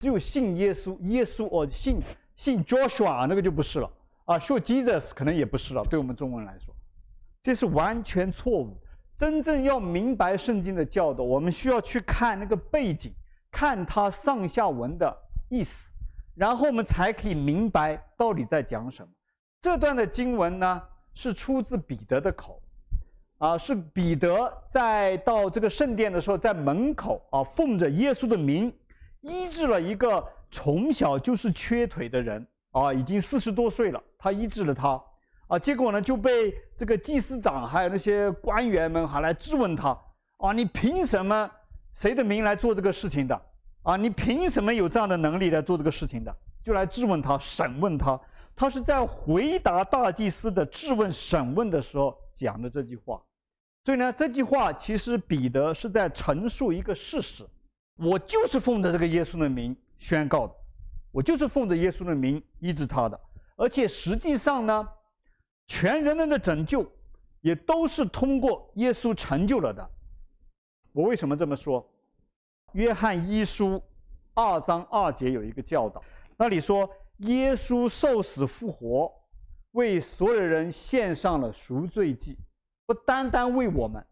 [0.00, 2.02] 只有信耶稣，耶稣哦，信
[2.34, 3.88] 信 Joshua 那个就不是了
[4.24, 5.84] 啊，说 Jesus 可能也不是了。
[5.84, 6.74] 对我们中文来说，
[7.40, 8.76] 这是完全错误。
[9.20, 13.12] 真正要明白圣经的教导，我们需要去看那个背景，
[13.50, 15.14] 看它上下文的
[15.50, 15.90] 意思，
[16.34, 19.12] 然后我们才可以明白到底在讲什么。
[19.60, 22.62] 这段的经文呢，是出自彼得的口，
[23.36, 28.74] 啊，是彼得在到这个圣殿的时候，在门口啊，奉着耶稣的名。
[29.20, 34.02] 医治了一个从小就是缺腿的人啊，已经四十多岁了。
[34.16, 34.98] 他医治了他
[35.50, 39.88] 啊，结果呢就被这个祭司长还有那些官员们还来质问他
[40.36, 41.50] 啊，你凭什么
[41.92, 43.42] 谁的名来做这个事情的
[43.82, 43.96] 啊？
[43.96, 46.32] 你凭什么有这样的能力来做这个事情的？
[46.62, 48.18] 就来质问他、审问他。
[48.54, 53.20] 他是在回答大祭司的质问、审问的时候讲的这句话。
[53.82, 57.44] 所以呢，这句话其实彼得是在陈述一个事实。
[57.96, 60.54] 我就是奉着这个耶稣的名宣告的，
[61.10, 63.18] 我就是奉着耶稣的名医治他的，
[63.56, 64.88] 而且实际上呢，
[65.70, 66.84] 全人类的拯救
[67.42, 69.88] 也都是通过耶稣成就了的。
[70.92, 71.88] 我为什么这么说？
[72.72, 73.80] 约翰一书
[74.34, 76.02] 二章二节有一个教导，
[76.36, 79.12] 那里说耶稣受死复活，
[79.70, 82.36] 为所有人献上了赎罪祭，
[82.86, 84.04] 不单单为我们，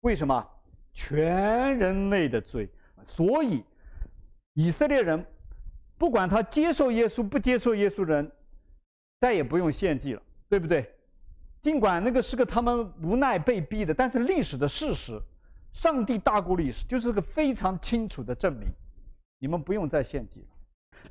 [0.00, 0.50] 为什么？
[0.94, 2.66] 全人类的罪。
[3.04, 3.62] 所以，
[4.54, 5.22] 以色列人
[5.98, 8.32] 不管他接受耶稣不接受耶稣人，
[9.20, 10.93] 再也不用献祭了，对不对？
[11.64, 15.18] 尽管那个是个他们无奈被逼的，但是历史的事实，
[15.72, 18.68] 上帝大过历史，就是个非常清楚的证明。
[19.38, 20.46] 你们不用再献祭了，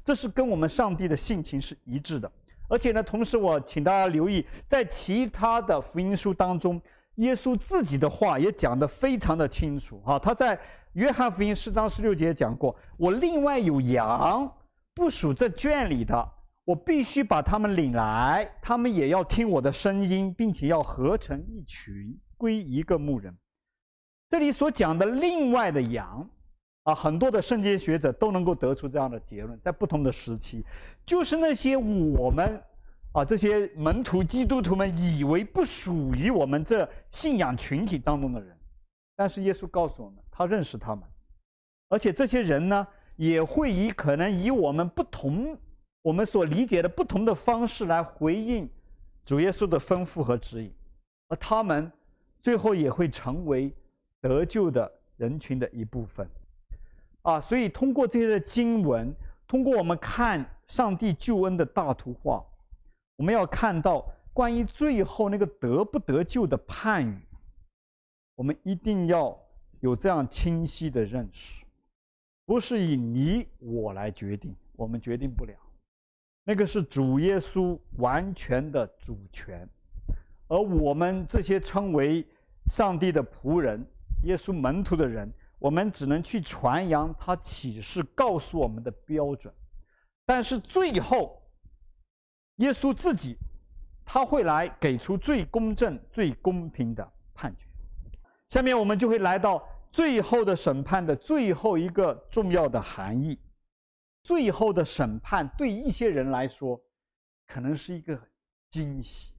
[0.06, 2.32] 这是跟我们上帝的性情是一致的。
[2.68, 6.80] 而且呢，同时我请大家留意，在其他的福音书当中，
[7.16, 10.60] 耶稣自己的话也讲得非常的清楚啊，他在。
[10.94, 14.56] 约翰福音四章十六节讲过：“我另外有羊，
[14.94, 16.32] 不属这圈里的，
[16.66, 23.36] 我必须把他们领来，他们也要听我的声音，并且要合成一群，归一个牧人。”
[24.30, 26.28] 这里所讲的另外的羊，
[26.84, 30.66] 啊，很多的圣经学者都能够得出这样的结论，在不同的时期，
[31.06, 32.60] 就是那些我们
[33.12, 38.58] 啊这些门徒基督徒们以为不属于我们这信仰群体当中的人。
[39.16, 41.04] 但是耶稣告诉我们，他认识他们，
[41.90, 42.88] 而且这些人呢，
[43.18, 45.56] 也会以可能以我们不同、
[46.04, 48.70] 我们所理解的不同的方式来回应
[49.26, 50.72] 主耶稣的吩咐和指引。
[51.30, 51.92] 而他们
[52.42, 53.74] 最后也会成为
[54.22, 56.30] 得救的人群的一部分。
[57.24, 59.12] 啊，所以通过这些的经文，
[59.48, 62.46] 通过我们看上帝救恩的大图画，
[63.16, 67.18] 我们要看到关于最后那个得不得救的判语，
[68.36, 69.40] 我们一定要
[69.80, 71.66] 有这样清晰的认识，
[72.46, 75.54] 不是以你我来决定，我们决定不了，
[76.44, 79.68] 那个是主耶稣完全的主权，
[80.48, 82.26] 而我们这些称为
[82.68, 83.86] 上帝的仆人、
[84.24, 85.32] 耶稣门徒的人。
[85.60, 89.54] 我们只能去传扬他启示告诉我们的标准，
[90.26, 91.42] 但是最后，
[92.58, 93.38] 耶稣自己
[94.04, 97.66] 他会来给出最公正、最公平的判决。
[98.50, 103.40] 下面我们就会来到最后的审判的最后一个重要的含义。
[104.24, 106.82] 最后的审判对一些人来说，
[107.46, 108.20] 可能是一个
[108.70, 109.34] 惊喜；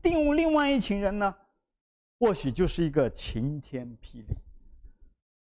[0.00, 1.34] 定另外一群人呢，
[2.18, 4.34] 或许就是一个晴天霹雳。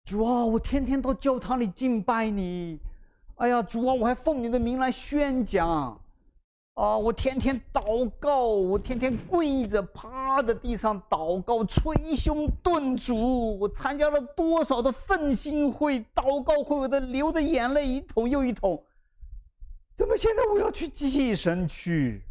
[0.05, 2.79] 主啊，我天天到教堂里敬拜你，
[3.35, 5.99] 哎呀，主啊，我还奉你的名来宣讲，
[6.75, 18.83] 啊，我天天祷告，我天天跪着趴在地上祷告，捶胸顿足，我参加了多少的奋兴会、祷告会，我的流的眼泪一桶又一桶，
[19.95, 22.21] 怎么现在我要去祭神去？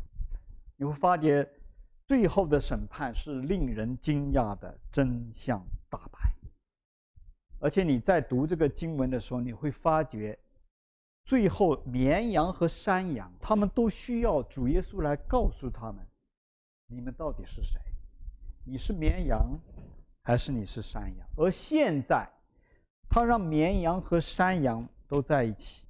[0.77, 1.49] 你会发觉，
[2.07, 6.19] 最后的审判是令人惊讶的真相大白。
[7.61, 10.39] 而且你在读这个经文的时候，你会发觉，
[11.25, 16.07] 最后绵羊和山羊，他们都需要主耶稣来告诉他们：
[16.87, 17.81] 你们到底是谁？
[18.64, 19.47] 你是绵羊，
[20.22, 21.27] 还是你是山羊？
[21.37, 22.29] 而现在，
[23.09, 25.87] 他让绵羊和山羊都在一起，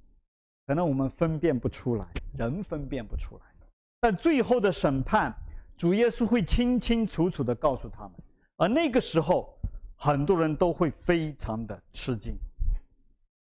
[0.67, 2.07] 可能我们分辨不出来，
[2.37, 3.43] 人分辨不出来。
[3.99, 5.35] 但最后的审判，
[5.75, 8.11] 主耶稣会清清楚楚地告诉他们，
[8.57, 9.53] 而那个时候。
[9.97, 12.37] 很多人都会非常的吃惊，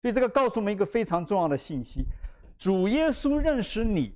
[0.05, 2.05] 所以这个告诉我们一个非常重要的信息：
[2.59, 4.13] 主耶稣认识你，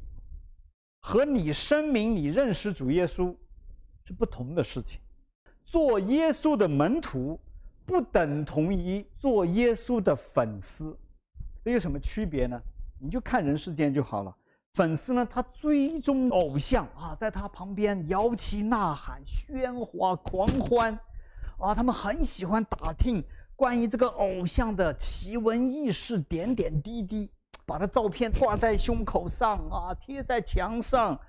[1.00, 3.36] 和你声明你认识主耶稣
[4.06, 5.00] 是不同的事情。
[5.66, 7.40] 做耶稣的门徒
[7.88, 10.96] 不等同于做耶稣的粉丝，
[11.66, 12.62] 这有什么区别呢？
[13.00, 14.38] 你就看人世间就好了。
[14.76, 20.94] 粉丝呢，他追踪偶像啊，在他旁边摇旗呐喊、喧哗狂欢。
[21.58, 23.24] 啊，他们很喜欢打听
[23.60, 27.30] 关于这个偶像的奇闻异事、点点滴滴，
[27.68, 31.20] 把他照片挂在胸口上啊，贴在墙上。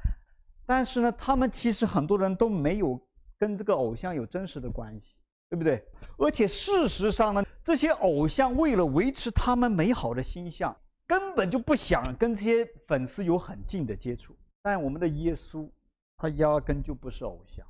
[0.64, 2.96] 但是呢，他们其实很多人都没有
[3.36, 5.16] 跟这个偶像有真实的关系，
[5.48, 5.84] 对不对？
[6.18, 10.74] 而且事实上呢，这些偶像为了维持他们美好的形象，
[11.08, 14.36] 根本就不想跟这些粉丝有很近的接触。
[14.62, 15.68] 但我们的耶稣，
[16.16, 17.66] 他压根就不是偶像。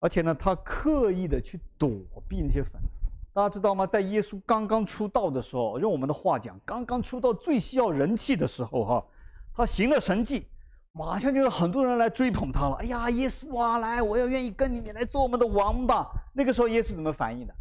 [0.00, 1.88] 而且呢，他刻意的去躲
[2.28, 3.86] 避那些粉丝，大家知道吗？
[3.86, 9.06] 在耶稣刚刚出道的时候，用我们的话讲，刚刚出道最需要人气的时候，哈，
[9.54, 10.48] 他行了神迹，
[10.90, 12.74] 马上就有很多人来追捧他了。
[12.80, 16.10] 哎呀，耶稣啊，来，我要愿意跟你，你来做我们的王吧。
[16.34, 17.54] 那个时候，耶稣怎么反应的？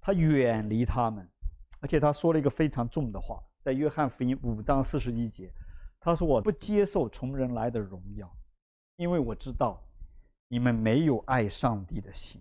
[0.00, 1.28] 他远离他们，
[1.80, 5.52] 而且他说了一个非常重的话，在约翰福音五章四十一节，
[5.98, 8.32] 他说：“我不接受从人来的荣耀，
[8.94, 9.82] 因为我知道。”
[10.46, 12.40] 你们没有爱上帝的心。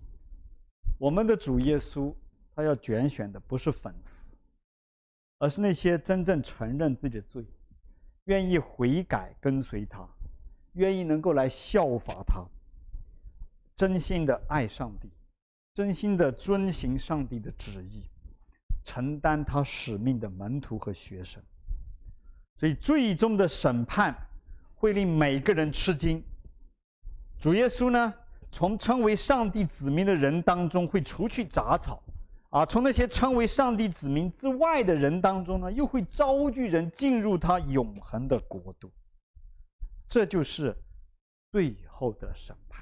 [0.99, 2.13] 我们的主耶稣，
[2.55, 4.37] 他要拣选的不是粉丝，
[5.39, 7.45] 而是那些真正承认自己的罪，
[8.25, 10.07] 愿意悔改跟随他，
[10.73, 12.45] 愿意能够来效法他，
[13.75, 15.11] 真心的爱上帝，
[15.73, 18.03] 真心的遵行上帝的旨意，
[18.85, 21.43] 承担他使命的门徒和学生。
[22.57, 24.15] 所以，最终的审判
[24.75, 26.23] 会令每个人吃惊。
[27.37, 28.13] 主耶稣呢，
[28.49, 32.01] 从称为上帝子民的人当中会除去杂草，
[32.55, 38.89] 啊，从那些称为上帝子民之外的人当中呢，又会招聚人进入他永恒的国度。
[40.07, 40.73] 这就是
[41.51, 42.81] 最后的审判。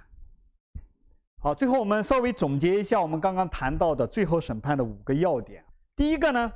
[1.39, 5.65] 好，最后我们稍微总结一下我们刚刚谈到的最后审判的五个要点。
[5.95, 6.51] 第一个呢，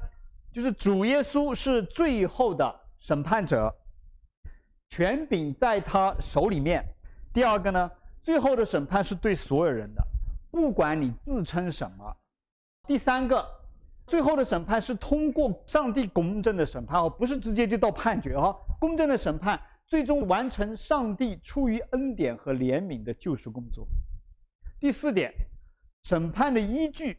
[0.51, 3.73] 就是主耶稣是最后的审判者，
[4.89, 6.85] 权柄在他手里面。
[7.33, 7.91] 第二个呢，
[8.21, 10.05] 最后的审判是对所有人的，
[10.51, 12.15] 不管你自称什么。
[12.87, 13.45] 第三个，
[14.07, 18.57] 最后的审判是通过上帝公正的审判哦，不是直接就到判决哈。
[18.79, 23.85] 公正的审判最终完成上帝出于恩典和怜悯的救赎工作。
[24.79, 25.33] 第四点，
[26.03, 27.17] 审判的依据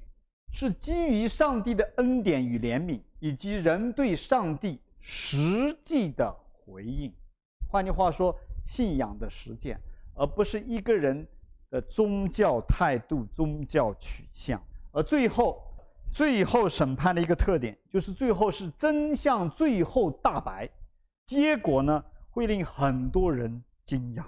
[0.51, 7.13] 是基于上帝的恩典与怜悯，以及人对上帝实际的回应。
[7.69, 9.79] 换句话说，信仰的实践。
[10.21, 11.25] 而不是一个人
[11.71, 14.61] 的宗教态度、宗教取向。
[14.99, 15.63] 而最后，
[16.11, 20.69] 最后审判的一个特点，就是最后是真相最后大白，
[21.25, 24.25] 结果呢，会令很多人惊讶。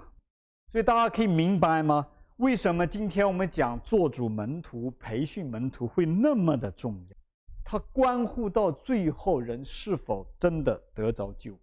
[0.71, 2.07] 所以大家可以明白吗？
[2.37, 7.17] 为什么今天我们讲做主门徒、培训门徒会那么的重要？
[7.65, 11.53] 它关乎到最后人是否真的得着救，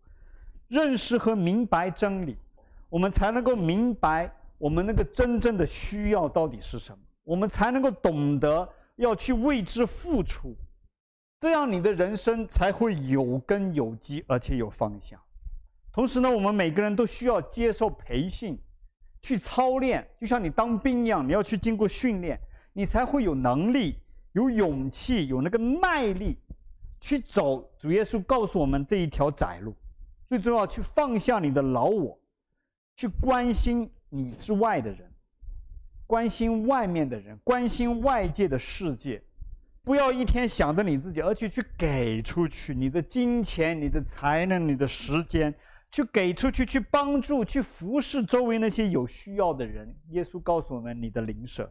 [0.66, 2.36] 认识和明白真理，
[2.90, 8.68] 我们才能够明白我们那个真正的需要到底是什么，我们才能够懂得。
[8.98, 10.54] 要去为之付出，
[11.40, 15.18] 这样你的人生才会有根有基，而且有方向。
[15.92, 18.58] 同时呢，我们每个人都需要接受培训，
[19.22, 22.38] 去操练，就像你当兵一样，你要去经过训练，
[22.72, 23.96] 你才会有能力、
[24.32, 26.36] 有勇气、有那个耐力，
[27.00, 29.74] 去走主耶稣告诉我们这一条窄路。
[30.26, 32.18] 最重要，去放下你的老我，
[32.96, 35.07] 去关心你之外的人。
[36.08, 39.22] 关心外面的人，关心外界的世界，
[39.84, 45.54] 不要一天想着你自己，而且去给出去你的金钱、你的才能、你的时间，
[45.90, 49.94] 去给出去，去帮助、去服侍周围那些有需要的人。
[50.08, 51.70] 耶稣告诉我们，你的灵舍，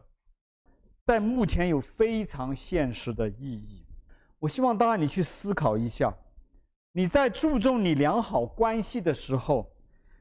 [1.04, 3.84] 在目前有非常现实的意义。
[4.38, 6.14] 我希望大家你去思考一下，
[6.92, 9.68] 你在注重你良好关系的时候，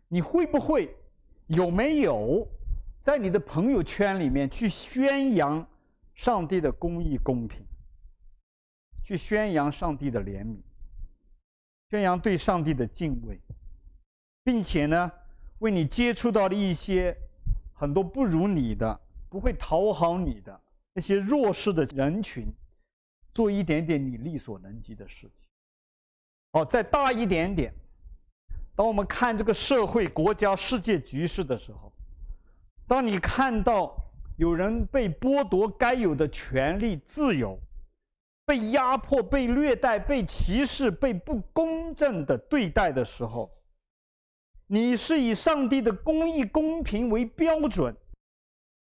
[0.07, 0.97] 你会不会
[1.45, 2.47] 有没有？
[3.07, 5.65] 在你的朋友圈里面去宣扬
[6.13, 7.65] 上帝的公义公平，
[9.01, 10.57] 去宣扬上帝的怜悯，
[11.89, 13.39] 宣扬对上帝的敬畏，
[14.43, 15.09] 并且呢，
[15.59, 17.17] 为你接触到的一些
[17.71, 18.99] 很多不如你的、
[19.29, 22.47] 不会讨好你的那些弱势的人群，
[23.33, 25.47] 做一点点你力所能及的事情。
[26.51, 27.73] 哦，再大一点点，
[28.75, 31.93] 当我们看这个社会、国家、世界局势的时候。
[32.87, 33.95] 当你看到
[34.37, 37.59] 有人被剥夺该有的权利、自由，
[38.45, 43.51] 被压迫、被虐待、被歧视、被不公正的对待的时候，
[44.67, 47.93] 你是以上帝的公义、公平为标准，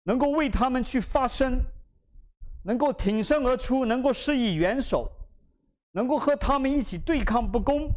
[0.03, 1.61] 能够为他们去发声，
[2.63, 5.09] 能够挺身而出，能够施以援手，
[5.93, 7.89] 能够和他们一起对抗不公，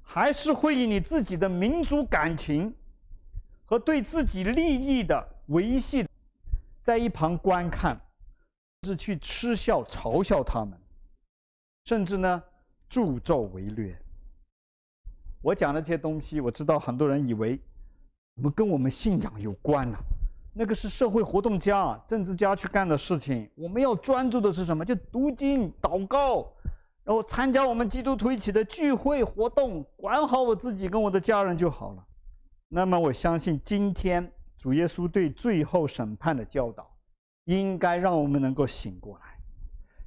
[0.00, 2.72] 还是会以你自己的民族感情？
[3.68, 6.06] 和对自己利益的维系，
[6.82, 8.00] 在一旁观看，
[8.82, 10.72] 甚至去嗤笑、嘲笑他们，
[11.84, 12.42] 甚至呢
[12.88, 13.94] 助纣为虐。
[15.42, 17.60] 我讲的这些东西，我知道很多人以为，
[18.36, 19.98] 我们跟我们信仰有关呐、
[20.54, 23.50] 那个是社会活动家、政治家去干的事情。
[23.54, 24.82] 我们要专注的是什么？
[24.82, 26.50] 就读经、祷告，
[27.04, 32.04] 然后参加我们基督徒一起的聚会活动，管好我自己跟我的家人就好了。
[32.70, 36.94] 那么，我相信今天主耶稣对最后审判的教导，
[37.44, 39.38] 应该让我们能够醒过来。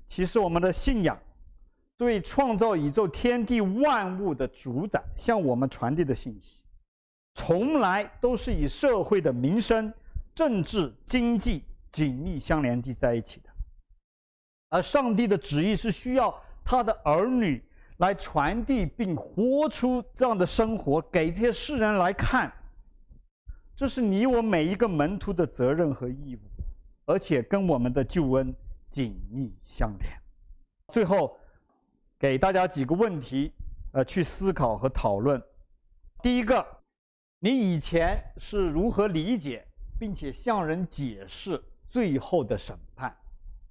[0.06, 1.20] 其实，我们的信仰，
[1.98, 6.62] 对创造宇宙天地万物的主宰，向我们传递的信息，
[7.34, 9.92] 从来都是与社会的民生、
[10.36, 13.50] 政治、经济紧密相连接在一起的。
[14.70, 17.64] 而上帝的旨意是需要他的儿女。
[18.02, 22.52] 来传递并活出这样的生活给这些世人来看，
[23.76, 26.40] 这是你我每一个门徒的责任和义务，
[27.06, 28.54] 而且跟我们的救恩
[28.90, 30.10] 紧密相连。
[30.92, 31.38] 最后，
[32.18, 33.54] 给大家几个问题，
[33.94, 35.40] 呃，去思考和讨论。
[36.24, 36.66] 第一个，
[37.38, 39.64] 你以前是如何理解
[40.00, 43.16] 并且向人解释最后的审判？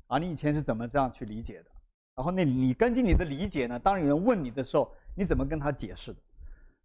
[0.07, 1.71] 啊，你以前是怎么这样去理解的？
[2.15, 3.79] 然后，那你根据你的理解呢？
[3.79, 6.19] 当有人问你的时候，你怎么跟他解释的？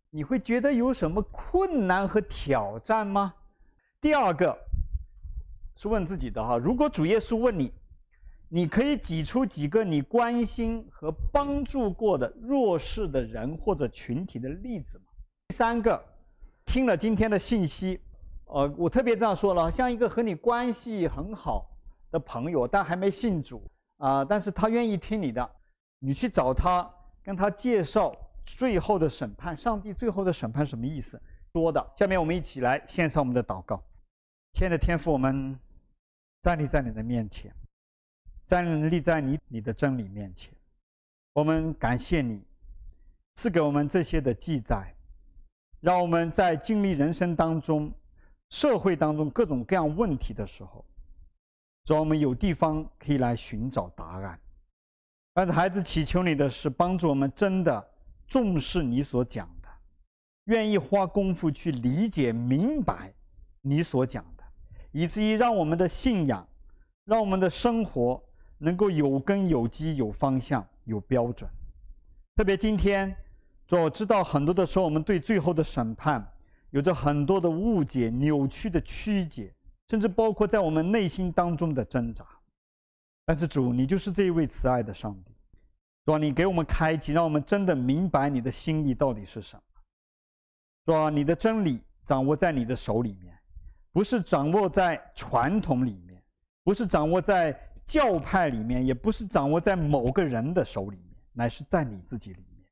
[0.10, 3.34] 你会觉得有什么困难和挑战吗？
[4.00, 4.58] 第二个
[5.76, 7.74] 是问自己的哈，如果主耶稣问你，
[8.48, 15.06] 你可以挤出几个你关心和帮助过的弱势的人或者群体的例子吗？
[15.50, 16.02] 第三个，
[16.66, 18.00] 听了今天的信息，
[18.46, 21.70] 呃，我特别这样说了，像一个和你关系很好
[22.10, 23.62] 的朋友，但还没信主。
[23.98, 25.50] 啊、但是他愿意听你的，
[26.00, 26.90] 你去找他，
[27.24, 28.16] 跟他介绍
[28.46, 31.22] 最后的审判，上帝最后的审判什么意思？
[31.54, 31.92] 说的。
[31.96, 33.82] 下面我们一起来献上我们的祷告。
[34.54, 35.58] 亲爱的天父，我们
[36.42, 37.54] 站立在你的面前，
[38.46, 40.54] 站立在你你的真理面前，
[41.34, 42.42] 我们感谢你
[43.36, 44.94] 赐给我们这些的记载，
[45.80, 47.92] 让我们在经历人生当中、
[48.50, 50.86] 社会当中各种各样问题的时候。
[51.86, 54.40] 主，我们有地方可以来寻找答案。
[55.36, 57.90] 但是，孩子祈求你的是帮助我们真的
[58.28, 59.70] 重视你所讲的，
[60.46, 63.14] 愿意花功夫去理解明白
[63.62, 64.44] 你所讲的，
[64.92, 66.48] 以至于让我们的信仰，
[67.06, 68.20] 让我们的生活
[68.58, 71.48] 能够有根有基、有方向、有标准。
[72.36, 73.16] 特别今天，
[73.68, 76.26] 主，我知道很多的时候，我们对最后的审判
[76.72, 79.54] 有着很多的误解、扭曲的曲解，
[79.88, 82.26] 甚至包括在我们内心当中的挣扎。
[83.26, 85.32] 但是主，你就是这一位慈爱的上帝，
[86.06, 89.64] 主，你给我们开启，让我们真的明白你的心意到底是什么。
[90.84, 93.36] 主，你的真理掌握在你的手里面，
[93.92, 96.22] 不是掌握在传统里面，
[96.64, 102.64] 不是掌握在教派里面，也不是掌握在某个人的手里面，乃是在你自己里面。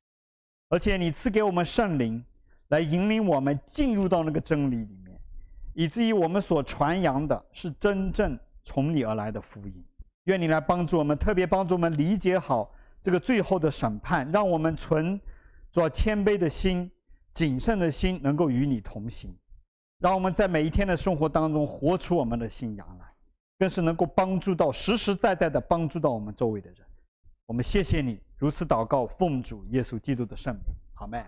[0.68, 2.24] 而且你赐给我们圣灵，
[2.68, 5.03] 来引领我们进入到那个真理里面，
[5.74, 9.84] 以至于我们所传扬的是真正从你而来的福音。
[10.24, 12.72] 愿你来帮助我们，特别帮助我们理解好
[13.02, 15.20] 这个最后的审判，让我们存
[15.70, 16.90] 做谦卑的心、
[17.34, 19.36] 谨慎的心，能够与你同行。
[19.98, 23.04] 让我们在每一天的生活当中活出我们的信仰来，
[23.58, 26.78] 更是能够帮助到实实在在的帮助到我们周围的人。
[27.46, 30.62] 我们谢谢你，如此祷告，奉主耶稣基督的圣名，
[30.94, 31.22] 阿门。